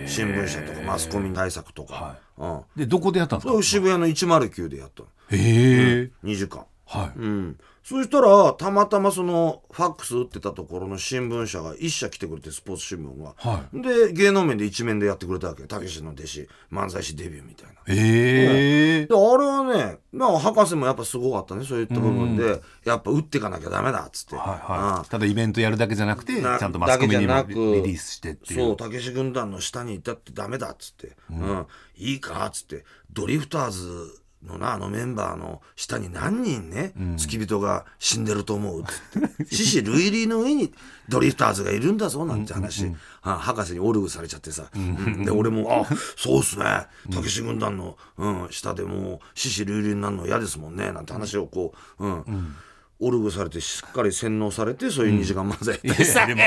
[0.07, 3.49] 新聞社とかマスコミ対策とか、うん、いでどこでやったんですか？
[3.49, 5.09] それを渋谷の109でやったの。
[5.31, 6.65] へえ、2時間。
[6.85, 15.67] はい、うんそしたらたまたまそのファックス打ってたところの新聞社が一社来てくれてスポーツ新聞が、はで芸能面で一面でやってくれたわけ。
[15.67, 17.73] たけしの弟子漫才師デビューみたいな。
[17.73, 28.61] へえであれはねまあ博士もやっぱすごかったねそういった部分で、やっぱ打っていかなきゃダメだっつって、はいはい、ただイベントやるだけじゃなくてちなゃんとマスコミにもリリースしてっていう。
[28.61, 31.67] そうたけし軍団の下にいたってダメだっつって、うん。
[31.97, 32.83] いいかっつって。
[33.13, 39.45] ドリフターズのなあのメンバーの下に何人ね、付き人が死んでると思うっつって。
[39.55, 40.73] 獅子類類の上に
[41.09, 46.87] ドリフターズがいるんだぞなんて話、あ博士にオルグされちゃってさ、うんで俺も「あそうっすね。
[47.11, 52.55] たけし軍団の、うん、下でもう獅子類類になるの嫌ですもんね」なんて話をこう、うん
[52.99, 56.03] オルグされてしっかり洗脳されてそういう2時間漫才やった。
[56.03, 56.41] りさ、いやでも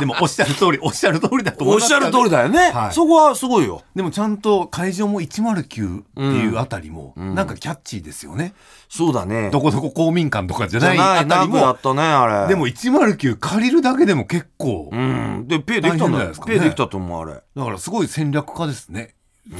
[0.00, 2.92] でもおっしゃる通りおっしゃる通りだと思いますおっしゃる通りだよね、はい。
[2.92, 3.82] そこはすごいよ。
[3.94, 8.54] でもちゃんと会場も109っていうあたりも、なんかキャッチーですよね、
[8.88, 9.50] そうだね。
[9.50, 11.54] どこどこ公民館とかじゃないあたりも。
[11.54, 12.48] くやったねあれ。
[12.48, 15.46] でも109借りるだけでも結構、うん。
[15.46, 16.30] でペイできたんだよ。
[16.30, 16.34] ね。
[16.46, 17.34] ペイできたと思うあれ。
[17.34, 19.14] だからすごい戦略家ですね。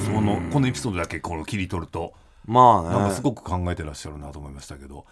[0.04, 2.88] そのこのエピソードだけこの切り取るとまあね。
[2.88, 5.06] なんかすごく考えてらっしゃるなと思いましたけど、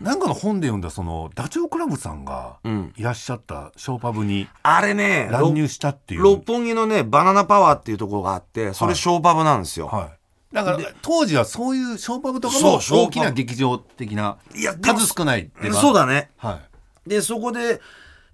[0.00, 2.92] なんかの本で読んだそのダチョウ倶楽部さんがん。
[2.96, 10.10] いらっしゃったショーパブにあれね乱入したっていう、六本木のねバナナパワーっていうところがあってそれショーパブなんですよ、は
[10.52, 14.38] い、だから当時はそういうショーパブとかも大きな劇場的な
[14.82, 16.30] 数少ないそうだね。
[16.36, 16.60] は
[17.06, 17.08] い。
[17.08, 17.80] でそこで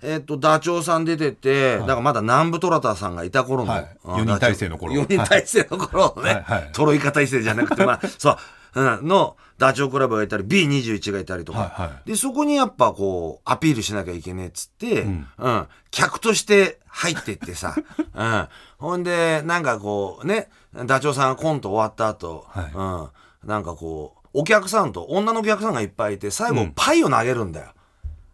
[0.07, 3.97] えっとダチョウさん出てて、だからまだ南部虎田さんがいた頃の、はい。
[4.05, 4.95] うん四人体制の頃。
[4.95, 6.43] 4人体制の頃のね、はい。
[6.43, 6.71] はい。
[6.73, 8.39] トロイカ体制じゃなくてまあ そ
[8.77, 12.11] う、うん、のダチョウ倶楽部がいたり B21 がいたりとか、はいはい。
[12.11, 15.69] でそこにやっぱこうアピールしなきゃいけねえっつって、うん。
[15.91, 17.75] 客として入ってってさ、
[18.15, 20.49] うん、ほんでなんかこうね
[20.87, 22.65] ダチョウさんがコント終わった後、はい。
[22.73, 27.73] うん、なんかこうお客さんと女のお客さんがいっぱいいて最後パイを投げるんだよ。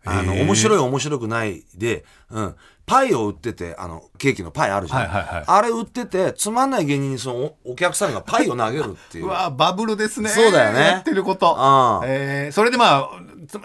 [0.04, 5.44] あの面白い面白くないで、うん、パイを売っててあのケーキのパイあるじゃん、はいはいはい。
[5.46, 9.26] あれ売っててつまんない芸人にそのおお客さんがパイを投げるっていう。
[9.26, 10.28] うわバブルですね。
[10.28, 10.80] そうだよね。
[10.80, 11.54] やってること。
[11.56, 12.52] ああえー。
[12.52, 13.10] それでまあ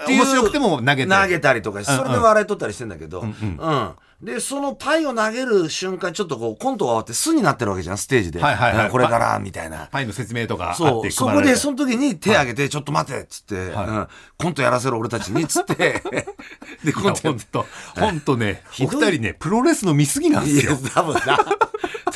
[0.08, 8.86] 面白くても投げて投げたりとかそれで笑い取ったりしてんだけど、うんでそのパイを投げる瞬間ちょっとこうコントが終わって巣になってるわけじゃんステージで、はいはいはい。
[8.88, 9.90] うんこれからみたいな。
[9.92, 11.12] パイの説明とかそう。
[11.12, 13.88] そこでその時に手挙げて「ちょっと待て」っつって、はい。
[13.88, 14.08] うん。
[14.40, 16.02] コントやらせろ俺たちに」っつって。
[16.84, 17.30] でコントやって。
[17.30, 21.38] 本当本当ねお二人ねプロレスの見過ぎなんでいやすよ多分な。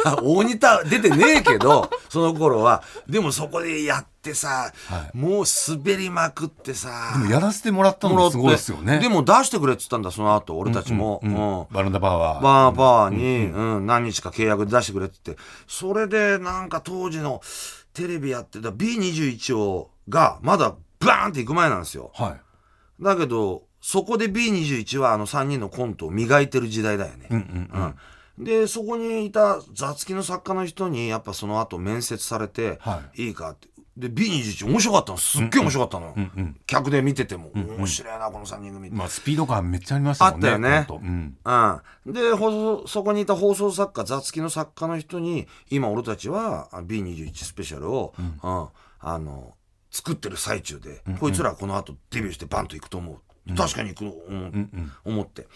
[0.03, 2.81] 多分大仁田出てねえけどその頃は。
[3.07, 4.71] でもそこでやってさ、
[5.13, 8.99] もう滑りまくってさでもやらせてもらったのもすごいですよね。
[8.99, 10.57] でも出してくれっつったんだその後。
[10.57, 15.43] 俺たちも、うんうんバナナパワーバーパワーに、うん何日か契約で出してくれって言って。
[15.67, 17.41] それでなんか当時の
[17.93, 22.11] テレビやってた B21 をがまだバーンって行く前なんですよ。
[22.13, 22.37] は
[22.99, 23.03] い。
[23.03, 27.85] だけどそこで B21 はあの3人のコントを磨いてる時代だよね、うんうんうん。
[27.85, 27.95] うん。
[28.43, 35.17] でそこにいた雑記の作家の人にやっぱその後面接されて、、はいいかってで B21 面白かったの。
[35.17, 40.47] すっげえ面白かったの、うんうん客で見てても、面白いなこの3人組まあスピード感めっちゃありましたもんね。
[40.47, 40.87] あったよね。
[40.89, 41.37] うん。
[42.05, 48.67] うん、で放送そこにいた放送作家雑記の作家の人に今俺たちはあ B21 スペシャルを、うん。
[49.03, 49.55] あの
[49.89, 54.69] 作ってる最中で、こいつらこの後デビューしてバンと行くと思う、確かに行くと思う、
[55.03, 55.47] 思って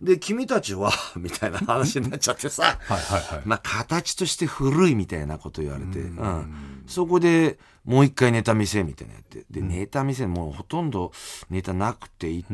[0.00, 3.42] で君たちは みたいな話になっちゃってさ、 はいはいはい。
[3.44, 6.84] まあ形として古いみたいなこと言われて、うん。
[6.86, 9.44] そこでもう一回ネタ見せみたいなやって。
[9.50, 11.12] で、ネタ見せもうほとんど
[11.50, 12.50] ネタなくて行っ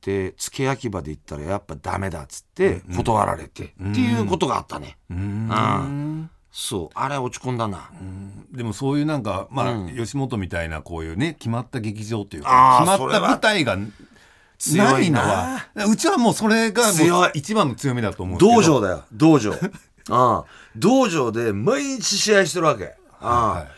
[0.00, 6.30] て、付け焼き場で行ったらやっぱダメだっつって断られて、っていうことがあったね、うん。
[6.50, 6.98] そう。
[6.98, 7.90] あれ落ち込んだな、
[8.50, 13.78] でもそういうなんかまあ吉本みたいなこういうね決まった劇場っていうか決まった舞台が
[14.58, 16.90] 強ないいのなはうちはもうそれが
[17.32, 19.04] 一番の強みだと思う道場だよ。
[19.12, 19.52] 道場。
[19.52, 19.58] あ
[20.10, 20.44] あ
[20.76, 23.68] 道場で毎日試合してるわけ、ああはい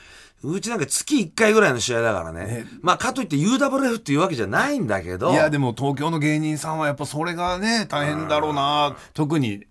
[0.43, 2.67] うちなんか月1回ぐらいの試合だからね。
[2.81, 5.33] まあかといって UWF っていうわけじゃないんだけど。
[5.33, 8.97] いやでも東京の芸人さんはやっぱそれがね大変だろうな。
[9.13, 9.67] 特に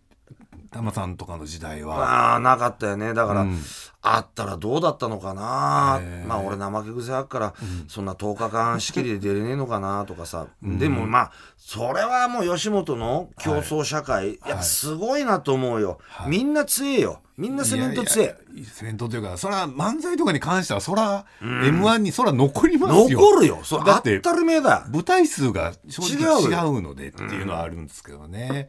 [0.71, 2.33] タマさんとかの時代は。
[2.33, 3.15] ああなかったよね。
[3.15, 3.59] だから、うん
[4.01, 5.99] あったらどうだったのかな。
[6.25, 7.53] まあ俺怠け癖あっから、
[7.87, 17.21] そんな10日間仕切りで出れねえのかなとかさ、でもまあそれはもう吉本の競争社会、やっぱすごいなと思うよ、みんな強えよ。
[17.37, 18.27] みんなセメント強え。
[18.51, 23.19] いやいやセメントというかそら漫才とかに関してはそら m 1にそら残りますよ。
[23.19, 23.59] 残るよ。
[23.63, 24.85] それだって当たり前だ。
[24.91, 26.65] 舞台数が正直違うよ。
[26.65, 28.67] 違うのでっていうのはあるんですけどね、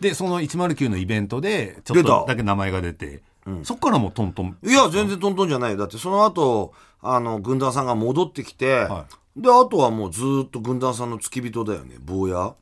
[0.00, 3.22] でその109のイベントでちょっとだけ名前が出て
[3.64, 4.56] そっからもうトントン。
[4.62, 5.76] いや全然トントンじゃないよ。
[5.78, 11.96] だってその後あの軍団さんが戻ってきて、はであとはもうずーっと軍団さんの付き人だよね。
[12.00, 12.54] 坊や、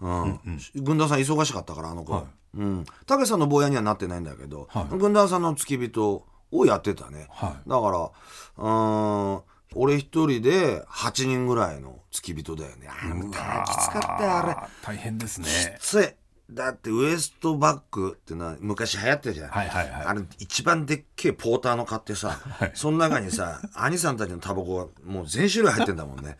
[0.00, 0.40] うん。
[0.74, 2.24] 軍団さん忙しかったからあの子、はい。
[2.58, 2.84] うん。
[3.06, 4.98] たけしさんの坊やにはなってないんだけど、はい。
[4.98, 8.10] 軍団さんの付き人をやってたね、はだから
[8.58, 9.42] うーん
[9.76, 12.88] 俺一人で8人ぐらいの付き人だよね。
[12.88, 14.56] あーきつかったよあれ。
[14.82, 15.46] 大変ですね。
[15.80, 16.08] つい
[16.50, 20.06] だってウエストバッグってのは昔流行ってたじゃん、はいはいはい。
[20.06, 22.38] あれ一番でっけえポーターの買ってさ、
[22.74, 26.36] その中にさ 兄さんたちのタバコがもう全種類入ってんだもんね。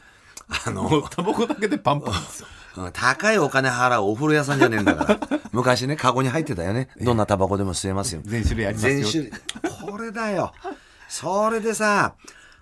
[0.67, 2.49] あのタバコだけでパンパンですよ。
[2.77, 5.41] うん高いお金払うお風呂屋さんじゃねえんだから。
[5.53, 6.89] 昔ねカゴに入ってたよね。
[7.01, 8.21] どんなタバコでも吸えますよ。
[8.25, 8.95] 全種類ありますよ。
[9.03, 9.33] 全種類。
[9.91, 10.53] これだよ。
[11.09, 12.15] それでさ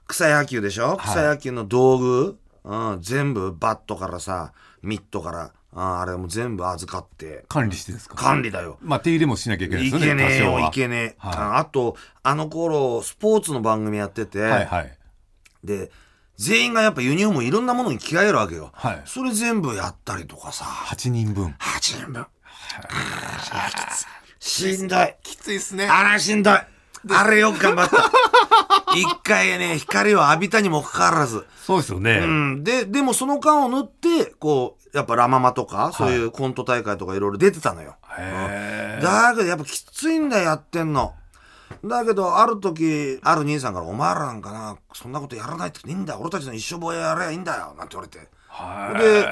[0.06, 0.96] 草野球でしょ？
[0.98, 7.44] 草野球の道具、うん、全部バットからさミットから、うん、あれも全部預かって。
[7.48, 8.14] 管理してですか？
[8.16, 8.78] 管理だよ。
[8.80, 11.34] まあ手入れもしなきゃいけないいですよねけねえよいけねえ、はい。
[11.36, 14.98] ああとあの頃スポーツの番組やってて、はいはい。
[15.64, 15.90] で
[16.36, 19.02] 全員がやっぱユニフォームいろんなものに着替えるわけよ、はい。
[19.04, 20.64] それ全部やったりとかさ。
[20.64, 21.54] 8人分。
[21.58, 22.26] 8人分。
[24.40, 25.14] しんどい。
[25.22, 25.86] きついですね。
[25.88, 26.54] あらしんどい。
[26.54, 28.10] あれよく頑張った。
[28.94, 31.46] 一回ね光を浴びたにもかかわらず。
[31.64, 41.14] そうですよね、うん、ででもその間を縫ってこうやっぱラ・ママとかそういうコント大会とかいろいろ出てたのよ、へえだけどやっぱきついんだよやってんの。
[41.84, 46.20] だけどある時ある兄さんから「お前らなんかなそんなことやらないっていいんだよ。
[46.20, 48.28] 俺たちの一生坊ややればいいんだよ」なんて言われて。
[48.48, 48.98] はい。
[48.98, 49.28] で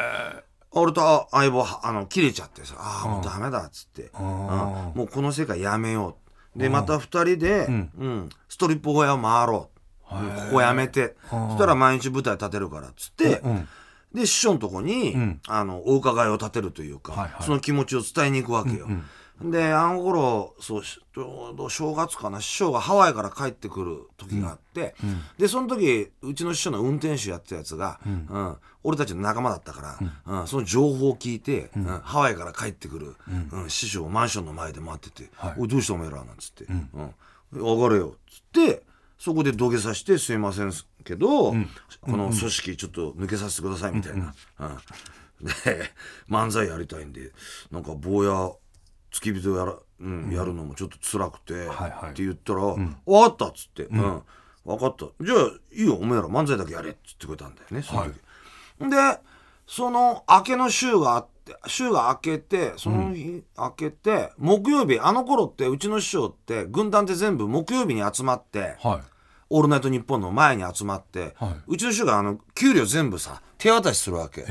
[0.73, 4.27] 俺と相棒あの切れちゃってさ「ああもうダメだ」っつって、うん。
[4.27, 4.29] ん。
[4.29, 6.17] もうこの世界やめよ
[6.57, 8.29] う」でまた二人で、うん。
[8.49, 9.81] ストリップ小屋を回ろう。
[10.11, 10.17] こ
[10.55, 11.17] こやめて。
[11.29, 13.69] そしたら毎日舞台立てるからっつって、うん
[14.15, 15.41] で師匠のとこに、ん。
[15.47, 17.43] あのお伺いを立てるというか、はいはい。
[17.45, 18.89] その気持ちを伝えに行くわけよ。
[19.43, 24.95] であの頃そうしちょうど正月かな師匠がハワイから帰ってくる時があって、
[25.39, 28.57] でその時うちの師匠の運転手やってたやつが、うん。
[28.83, 30.47] 俺たちの仲間だったから、うん。
[30.47, 31.85] その情報を聞いて、うん。
[31.85, 33.17] ハワイから帰ってくる、
[33.53, 33.71] うん。
[33.71, 37.15] 師匠をマンションの前で待ってて「おいどうしたお前ら」なんつって「うん。
[37.53, 38.83] 上がれよ」っつって
[39.21, 40.73] そこで土下座して「すいません
[41.05, 41.57] けど、こ
[42.05, 44.35] の組織ちょっと抜けさせてください」みたいな。
[44.59, 44.79] うん
[45.41, 45.53] で
[46.29, 47.33] 漫才やりたいんで
[47.71, 48.53] なんか坊や
[49.11, 52.11] 付き人やら、うんやるのもちょっと辛くて、はいはい。
[52.11, 54.23] って言ったら「分かった」っつって「うん。
[54.65, 55.07] 分かった。
[55.23, 55.39] じゃあ
[55.73, 55.95] いいよ。
[55.95, 58.91] お前ら漫才だけやれ」っつってくれたんだよねその時。
[58.91, 59.21] で
[59.67, 69.10] その明けの週があって週が明けてその日明けて、木曜日あの頃ってうちの師匠って軍団って全部木曜日に集まって「はい
[69.51, 74.43] オールナイトニッポン」の前に集まって、はうちの師匠があの給料全部さ手渡しするわけ。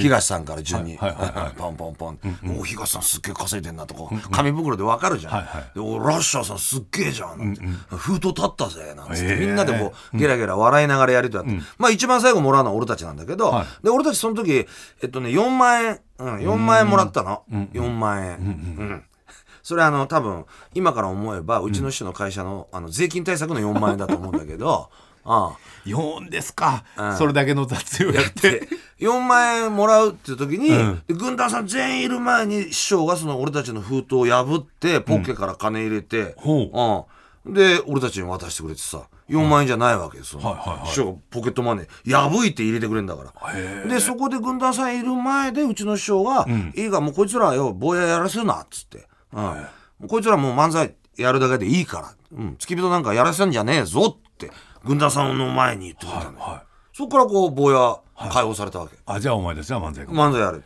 [0.00, 1.10] 東さんから順に、はい。
[1.12, 1.18] はい。
[1.20, 1.32] はい。
[1.44, 1.52] はい。
[1.56, 2.18] ポンポンポン、
[2.58, 5.70] おお東さんすっげえ稼いでんなとか、紙袋でわかるじゃん、はいはい。
[5.74, 7.38] でおラッシャーさんすっげえじゃん。
[7.38, 7.62] なんて、
[7.96, 13.66] 封筒立ったぜなんつって、みんなでこうゲラゲラ笑いながらやりとやって、まあ一番最後もらうのは俺たちなんだけど、はい。
[13.82, 14.66] で俺たちその時
[15.02, 19.04] えっとね4万円、うん、4万円もらったの、4万円、うん
[19.64, 20.44] それあの多分
[20.74, 24.90] 今から思えばうちの師匠の会社のあの税金対策の4万円だと思うんだけど
[25.24, 25.56] ああ。
[25.86, 27.16] 4ですか、うん。
[27.16, 28.60] それだけの雑用やって。
[28.60, 28.68] で
[29.00, 31.02] 4万円もらうっていう時に、うん。
[31.08, 37.06] で軍団さん全員いる前に師匠がその俺たちの封筒を破ってポッケから金入れて、ほ
[37.46, 37.50] う。
[37.50, 37.54] ん。
[37.54, 40.88] で俺たちに渡してくれてさ4万円じゃないわけですよ、はいはいはい。
[40.88, 42.30] 師匠がポケットマネー。
[42.30, 43.88] 破いて入れてくれるんだから。
[43.88, 46.46] でそこで軍団さんいる前でうちの師匠が
[46.76, 54.50] 「いいかもうこいつらよ坊ややらせるな」っつって、うんこいつらもう漫才やるだけでいいから、うん、付き人なんかやらせんじゃねえぞ」って
[54.84, 56.62] 軍団さんの前に言ってくれたのよ、はい
[56.96, 57.96] そこからこう坊や
[58.30, 60.62] 解放されたわけ、あじゃあお前たちは漫才か漫才やる。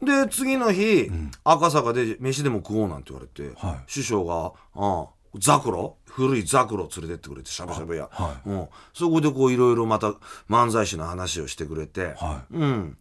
[0.00, 1.10] で次の日、
[1.42, 3.80] 赤坂で飯でも食おうなんて言われて、はい。
[3.88, 5.08] 師匠が「ああ
[5.40, 5.96] ザクロ？
[6.06, 10.14] 古いザクロ連れてってくれてしゃぶしゃぶ屋、はうん、そこでこういろいろまた
[10.48, 12.96] 漫才師の話をしてくれて、はうん、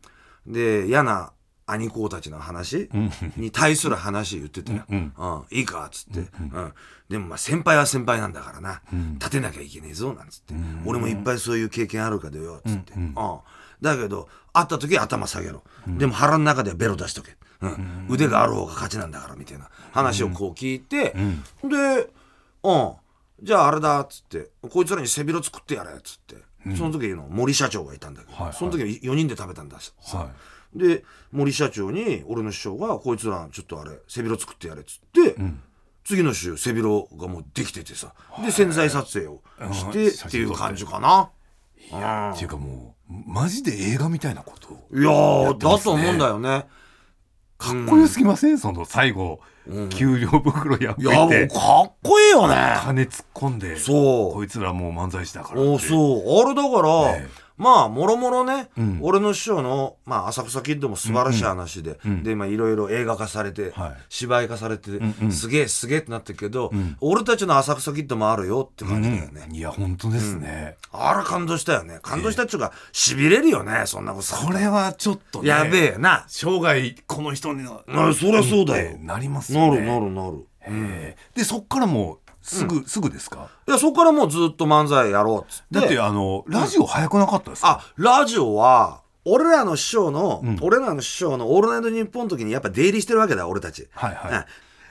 [0.47, 1.33] で嫌な
[1.71, 2.89] 兄公たちの話？
[3.37, 5.13] に対する話言ってたよ「うん。
[5.51, 6.73] いいか」っつって、うん。
[7.09, 8.81] でもまあ先輩は先輩なんだからな、
[9.15, 10.53] 立てなきゃいけねえぞ」なんつって、
[10.85, 13.15] 俺もいっぱいそういう経験あるからよ」っつって、うん。
[13.81, 18.07] だけど会った時は頭下げろ、でも腹の中ではベロ出しとけ、うん。
[18.09, 21.15] 腕がある方が勝ちなんだからみたいな話をこう聞いて、
[21.63, 22.09] で
[22.63, 22.93] うん。
[23.43, 24.51] じゃああれだっつって。
[24.69, 26.35] こいつらに背広作ってやれっつって、
[26.77, 29.79] その時の森社長がいたんだけど、その時4人で食べたんだ。
[29.79, 30.29] さ、は
[30.75, 35.35] で森社長に俺の師匠がこいつらちょっとあれ背広作ってやれっつって、
[36.03, 38.13] 次の週背広がもうできててさ。
[38.43, 39.41] で潜在撮影を
[39.73, 40.37] してうんって。
[40.37, 41.29] いう感じかな。
[41.89, 46.65] いやっていうかもうマジで映画みたいなこといやだと思うんだよね。
[47.57, 49.39] かっこよすぎません、その最後、
[49.91, 52.55] 給料袋破いやもうってかっこいいよね。
[52.81, 54.33] 金突っ込んでそう。
[54.33, 56.43] こいつらもう漫才師だからそう。
[56.43, 58.97] あれだから、ええまあもろもろね、ん。
[59.01, 63.97] 俺の師匠の、まあ、浅草キッドも素晴らしい話で、でまあいろいろ映画化されて、はい。
[64.09, 65.31] 芝居化されて、んうん。
[65.31, 71.99] すげえすげえってなってるけど、俺たちの浅草キッドもあるよって感じだよね、いや本当ですね、あら感動したよね。
[72.01, 74.25] 感動したっちゅうかしびれるよねそんなこと。
[74.25, 76.25] さこれはちょっとねやべえな。
[76.27, 78.97] 生涯この人になあそりゃそうだよ。
[78.99, 80.47] なりますよなねるなるなる。
[80.63, 81.17] へえ。
[81.35, 83.49] でそっからもうすぐ、すぐですか？
[83.67, 85.65] いやそこからもうずっと漫才やろうっつって。
[85.71, 94.31] だってあのラジオ早くなかったですか、あラジオは俺らの師匠の、俺らの師匠の「オールナイトニッポン」の時にやっぱ出入りしてるわけだ俺たち、はいはい。
[94.33, 94.45] うん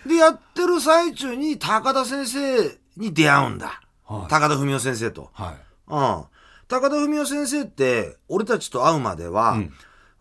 [0.07, 4.31] でやってる最中に高田先生に出会うんだ、はい。
[4.31, 5.55] 高田文夫先生と、はい。
[5.89, 6.25] うん、
[6.69, 9.59] 高田文夫先生って俺たちと会うまでは、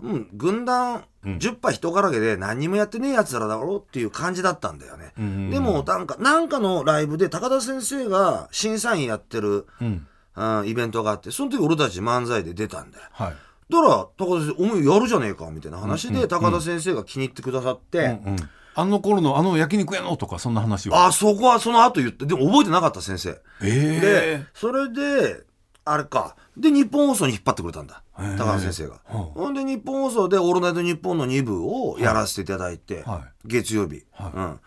[0.02, 5.50] うん軍団10羽人からげで何にもやってねえやつらだろうっていう感じだったんだよね、んうんうん。
[5.50, 10.08] でもなんかなんかのライブで高田先生が審査員やってる、うん。
[10.36, 13.06] うん、イベントがあってその時俺たち漫才で出たんだよ。
[13.12, 13.36] はい。
[13.70, 18.36] だから高田先生「お前やるじゃねえか」みたいな話で高田先生が気に入ってくださって、うん
[18.76, 21.08] あの頃のあの焼肉屋のとかそんな話は。
[21.08, 23.42] あそこはその後言ってでも覚えてなかった先生。
[23.62, 25.42] えでえそれで
[25.86, 26.36] あれか。
[26.58, 28.04] で日本放送に引っ張ってくれたんだ。
[28.38, 28.94] 高田先生が。
[28.94, 29.18] はあ。
[29.18, 33.48] ほんで日本放送で「オールナイトニッポン」の2部をやらせていただいて、はい。
[33.48, 34.32] 月曜日、はい。
[34.34, 34.60] うん。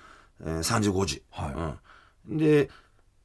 [0.44, 1.78] えー、3時5時、は
[2.28, 2.70] うん、で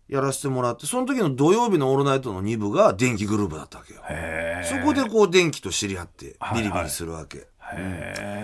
[0.08, 4.02] やらせてもらってその時の土曜日の「オールナイト」の2部が電気グループだったわけよ。
[4.64, 6.60] そこでこう電気と知り合ってはい。
[6.62, 7.48] ビリビリするわけ、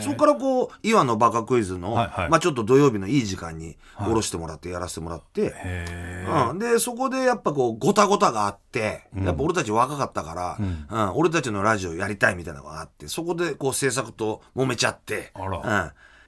[0.02, 2.30] そこからこう「岩のバカクイズの」はいはい。
[2.30, 11.12] まあ、ちょっと土曜日のいい時間に下ろしてもらってやらせてもらって、へえうん、でそこでやっぱこうごたごたがあって、やっぱ俺たち若かったから、うん。
[11.16, 15.52] 俺たちのラジオやりたいみたいなのがあってそこでこう制作と揉めちゃってうん、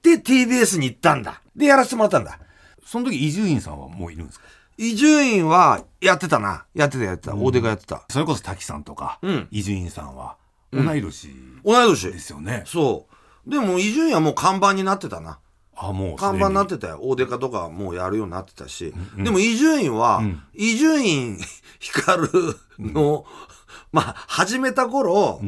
[0.02, 1.42] で TBS に行ったんだ。
[1.54, 2.38] でやらせてもらったんだ。
[2.84, 4.46] その時伊集院さんはもういるんですか？
[4.78, 6.64] 伊集院はやってたな。
[6.74, 7.34] やってたやってた。
[7.34, 8.04] 大出がやってた。
[8.10, 9.48] それこそ滝さんとかうん。
[9.50, 10.36] 伊集院さんは
[10.72, 11.28] 同い年。
[11.64, 12.12] 同い年。
[12.12, 12.62] ですよね。
[12.66, 13.06] そ
[13.46, 13.50] う。
[13.50, 15.38] でも伊集院はもう看板になってたな。
[15.78, 17.00] あもう看板になってたよ。
[17.02, 20.22] 大デカとかもうやるようになってたし、でも伊集院は
[20.54, 21.38] 伊集院
[21.78, 22.28] 光
[22.78, 23.26] の、
[23.92, 25.40] まあ始めた頃、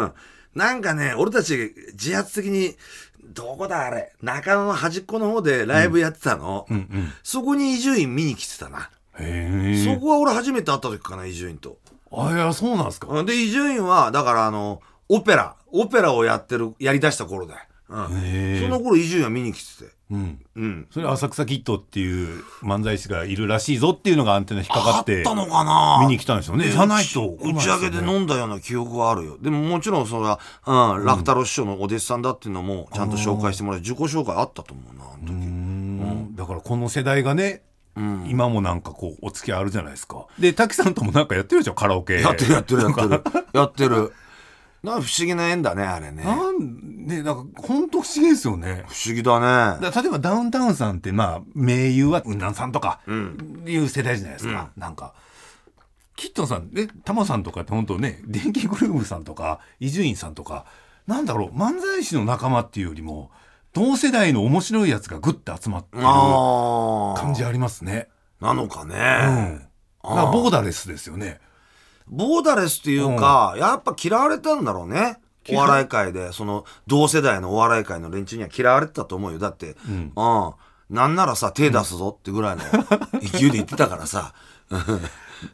[0.54, 2.76] なんかね俺たち自発的に
[3.24, 4.12] どこだあれ？
[4.20, 6.76] 中野の端っこの方でライブやってたの、うん。
[6.76, 11.78] うんそこに伊集院見に来てたな、そこは俺初めて会った時かな伊集院と
[12.12, 13.08] あいやそうなんですか。
[13.08, 13.26] うん。
[13.26, 19.90] で伊集院はだからあのオペラオペラをやってるやりだした頃だよ、うん、その頃伊集院は見に来てて。
[20.10, 20.44] うん。
[20.56, 20.88] うん。
[20.90, 25.98] それ浅草キッドっていう漫才師がいるらしいぞっていうのがアンテナ引っかかあっってたのかな。
[26.00, 26.68] 見に来たんですよね。
[26.68, 29.38] じゃないと打ち上げで飲んだような記憶はあるよ。
[29.40, 35.32] でももちろんそれは、うん、楽太郎師匠のお弟子さんだっていうのもちゃんと紹介してもらって自己紹介あったと思うなあの時。
[35.32, 36.34] うん。
[36.34, 37.62] だからこの世代がね
[38.26, 40.26] 今もなんかこうお付き合いあるじゃないですか。
[40.38, 41.74] で滝さんともなんかやってるでしょ？
[41.74, 42.20] カラオケ。
[42.20, 43.22] やってるやってるやってる。
[43.52, 44.12] やってる。
[44.82, 46.24] なんか不思議な縁だねあれね。
[46.24, 48.84] なんねなんか本当不思議ですよね。
[48.88, 49.90] 不思議だね。
[49.94, 53.00] 例えばダウンタウンさんってまあ名優は雲南さんとか
[53.66, 55.12] いう世代じゃないですか、なんか
[56.16, 60.64] キットンさんねタマさんとかって本当ね電気グルーヴさんとか伊集院さんとか
[61.06, 63.30] なんだろう漫才師の仲間っていうよりも
[63.72, 68.08] 同世代の面白いやつがグッて集まってる感じありますね。
[68.40, 68.88] なのかうん。
[68.88, 69.68] ね、
[70.02, 71.40] だボーダレスですよね。
[72.06, 75.18] ボーダレスっていうか、やっぱ嫌われたんだろうね。
[75.50, 76.32] お笑い界で。
[76.32, 79.38] その同世代のお笑い界の連中には嫌われてたと思うよ。
[79.38, 80.12] だって、うん。
[80.90, 82.62] なんならさ手出すぞってぐらいの
[83.20, 84.34] 勢いで言ってたからさ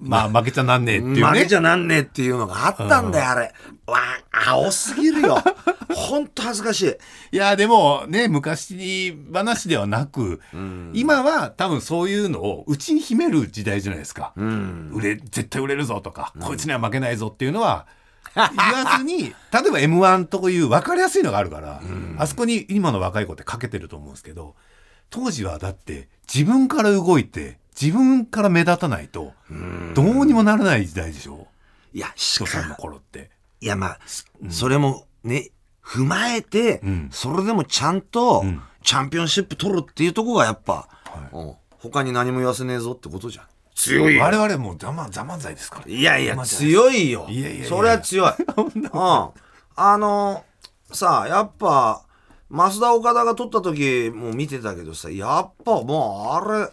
[0.00, 1.22] まあ負けちゃなんねえっていうね。
[1.22, 3.52] 負けちゃなんねえっていうのがあったんだよあれ。
[3.86, 3.98] わ
[4.32, 5.38] あ青すぎるよ。
[5.94, 6.96] ほんと恥ずかしい。
[7.32, 10.40] いやでもね昔話ではなく、
[10.92, 17.86] 今は多分そういうのを内に秘める時代じゃないですか、売れ絶対売れるぞとか、こいつには負けないぞっていうのは
[18.34, 21.80] 言わずに 例えば m 1という分かりやすいのがあるから、
[22.18, 24.54] あそこに今の若い子ってかけてると思うんですけど
[25.10, 29.32] 当時はだって自分から動いて自分から目立たないと
[29.94, 31.46] どうにもならない時代でしょ？
[31.92, 33.30] いやし人さんのか頃って。
[33.60, 33.98] いやまあ、
[34.50, 35.50] それもね
[35.84, 37.08] 踏まえて、ん。
[37.10, 38.62] それでもちゃんと、ん。
[38.82, 40.88] チャンピオンシップ取るっていうとこがやっぱ、
[41.32, 43.46] うん他に何も言わせねえぞってことじゃん。
[43.74, 44.22] 強いよ。
[44.22, 45.90] 我々もうザマザ漫才ですから。
[45.90, 47.26] いやいや強いよ。
[47.28, 47.68] いやいやいや。
[47.68, 48.32] それは強い。
[48.56, 48.90] うん。
[49.76, 50.44] あの
[50.92, 52.02] さあやっぱ
[52.50, 56.68] 増田岡田が撮った時も見てたけどさやっぱもうあれ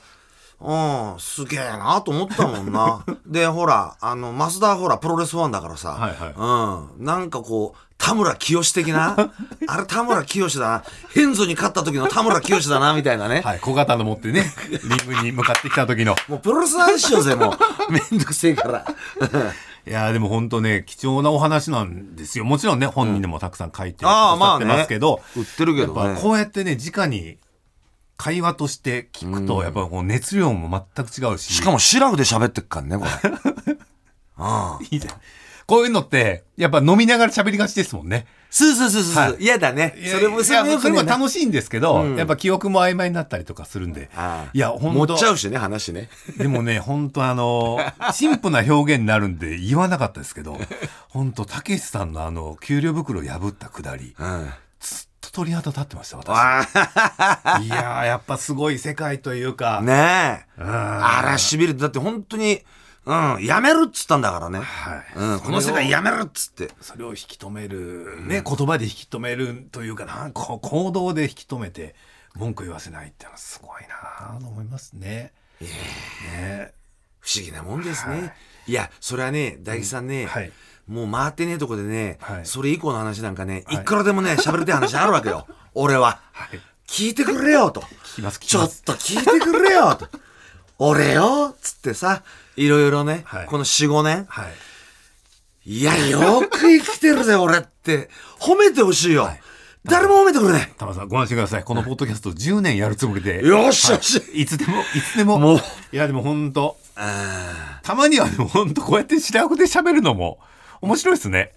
[0.59, 3.03] うんすげえなと思ったもんな。
[3.25, 6.33] でほらあの増田はほらプロレスファンだからさ、はいはい。
[6.97, 9.15] うん、なんかこう田村清的な？
[9.67, 10.83] あれ田村清だな。
[11.13, 16.15] ヘンゾに勝った時の田村清だなみたいなね、はい小型の持ってね リングに向かってきた時の。
[16.27, 17.55] もうプロレス男子よぜも
[17.89, 17.91] う。
[17.91, 18.85] めんどくせえから。
[19.85, 22.45] いやーでも本当ね貴重なお話なんですよ。
[22.45, 27.37] もちろんね本人でもたくさん書いてくああまあねださってますけど、売ってるけやっどねぱこうやってね直に
[28.17, 31.53] 会話として聞くと、やっぱこう熱量も全く違うし。
[31.53, 33.09] しかもシラフで喋ってっからねこれ。
[34.37, 34.83] ああ。
[34.89, 35.13] いいじゃん
[35.65, 38.27] こういうのってやっぱ飲みながら喋りがちですもんね。
[38.49, 39.37] そうそうそうそう、はい。
[39.39, 39.95] 嫌だね。
[40.05, 41.09] それもいやそれもね。
[41.09, 42.15] 楽しいんですけど、うん。
[42.17, 44.09] やっぱ記憶も曖昧になったりとかするんで。
[44.53, 46.09] いや本当持っちゃうしね話ね。
[46.37, 47.79] でもね、 本当あの、
[48.13, 50.59] 陳腐な表現になるんで言わなかったですけど、
[51.09, 54.49] 本当たけしさんのあの、給料袋を破ったくだり、うん
[55.33, 56.29] 鳥肌立ってました、私。
[56.29, 56.67] わ
[57.61, 60.61] いやー、やっぱすごい世界というか、あねえ。
[60.61, 60.67] うん。
[60.69, 62.61] あらしびれてだって本当に
[63.05, 65.03] うんやめるっつったんだからね、はい。
[65.15, 66.69] うん、この世界やめるっつって。
[66.79, 70.27] それを引き止める、ね、言葉で引き止めるというかな。
[70.27, 71.95] んか行動で引き止めて
[72.35, 73.81] 文句言わせないってのはすごい
[74.29, 75.33] なと思いますね。
[75.59, 76.73] ね。
[77.19, 78.33] 不思議なもんですね、
[78.67, 80.51] い、やそれはね大吉さんね、はい
[80.87, 82.45] もう回ってねえとこでね、はい。
[82.45, 83.81] それ以降の話なんかね、はい。
[83.81, 85.47] い、くらでもね喋りたい話あるわけよ。
[85.73, 86.59] 俺は、はい。
[86.87, 87.81] 聞いてくれよと。
[87.81, 88.71] 聞きます聞きちょっ。
[88.83, 90.07] と聞いてくれよと。
[90.79, 92.23] 俺よっつってさ
[92.57, 93.45] いろいろね、はい。
[93.45, 94.25] この45年。
[94.27, 94.53] はい。
[95.65, 98.09] いやよく生きてるぜ 俺って。
[98.39, 99.29] 褒めてほしいよ、
[99.85, 101.63] 誰も褒めてくれない玉さんご安心ください。
[101.63, 103.45] このポッドキャスト10年やるつもりで。
[103.45, 105.39] よしよし、いつでも、いつでも。
[105.39, 105.57] もう。
[105.93, 106.77] いや、でも本当。
[106.95, 110.39] あたまにはでも本当こうやって白くで喋るのも
[110.83, 111.53] 面白いですね。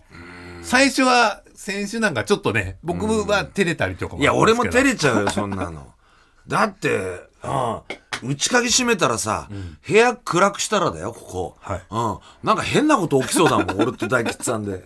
[0.63, 5.95] 最初は、先週なんかちょっとね、僕は照れたりとかもーいや俺も照れれちゃうよそんなの。
[6.47, 6.97] だって
[7.43, 9.49] うん内鍵閉めたらさ、
[9.87, 11.83] 部屋暗くしたらだよここ、はい。
[11.91, 14.85] うん、なんか変なこと起きそうだもん俺と大吉さんで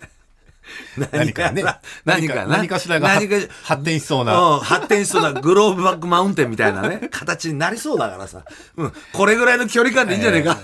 [1.11, 1.63] 何かね、
[2.05, 2.45] 何かな。
[2.45, 4.37] 何かしらが何か発展しそうな。
[4.37, 8.43] うん、発展しそうなグローブバックマウンテンみたいなね、 形になりそうだからさ。
[8.77, 10.57] うん、これぐらいの距離感でいいんじゃねえか。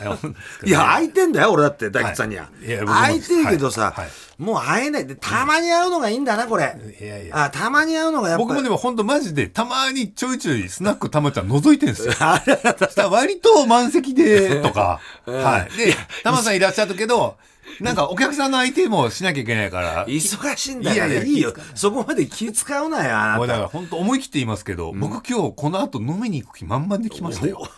[0.63, 2.47] いや空いてんだよ、俺だって、大吉さんには。
[2.85, 3.93] 空いてるけどさ、
[4.37, 5.07] もう会えない。
[5.07, 6.75] で、たまに会うのがいいんだな、これ。
[7.01, 7.45] いやいや。
[7.45, 12.13] あ、たまに会うのがやっぱ僕もでも本当マジでたまにちょいちょいスナックたまちゃん覗いてるんですよ。
[13.09, 15.77] 割と満席でとか、はい。
[15.77, 17.37] で、たまさんいらっしゃるけど、
[17.79, 23.69] なんかお客さんの相手もしなきゃいけないから、忙しいんだからいやいやいいよそこまで気使うなよ、あもうだなた。
[23.69, 27.67] から本当思い切って言いますけど、僕今日この後飲みに行く気満々で来ましたよ。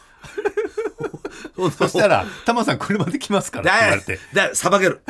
[1.77, 5.01] そしたら、タマさん車で来ますからって言わだれて、 だ、さばける。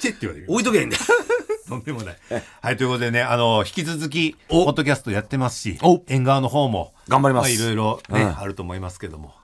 [0.00, 0.46] チェって言われる。
[0.48, 1.02] 置いとけばいいんだよ。
[1.68, 2.16] とんでもない。
[2.60, 9.34] はい、ということでね、あの、引き続き、おポッドキャストやってますしお、縁側の方も、頑張りますあいろいろね、うんあると思いますけども、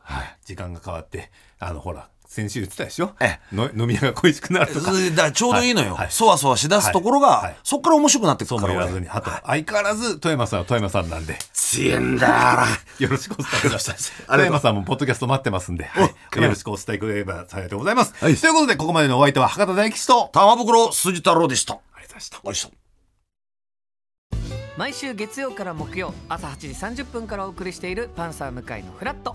[0.44, 3.12] 時間が変わって、あの、ほら、先週言ってたでしょ？
[3.20, 4.92] えの飲み屋が恋しくなるとか。
[4.92, 5.92] だからちょうどいいのよ。
[5.92, 8.84] はいはいそわそわしだすところが、はいはいそっから面白くなってくそうるから俺。
[8.84, 12.66] も言わずに、あと、相変わらず、富山さんは富山さんなんで、強えんだ。
[12.98, 13.96] よろしくお伝えください。
[14.28, 18.12] 富山さんもポッドキャスト待ってますんで、はいおよろしくお伝えくれれば幸いでございます。
[18.20, 21.74] はいということで、ここまでのお相手は博多大吉と、玉袋筋太郎でした。
[21.74, 22.40] ありがとうございました。
[22.44, 22.70] おいしょ。
[24.76, 29.34] 毎週月曜から木曜朝8時30分からお送りしている「パンサー向井のフラット」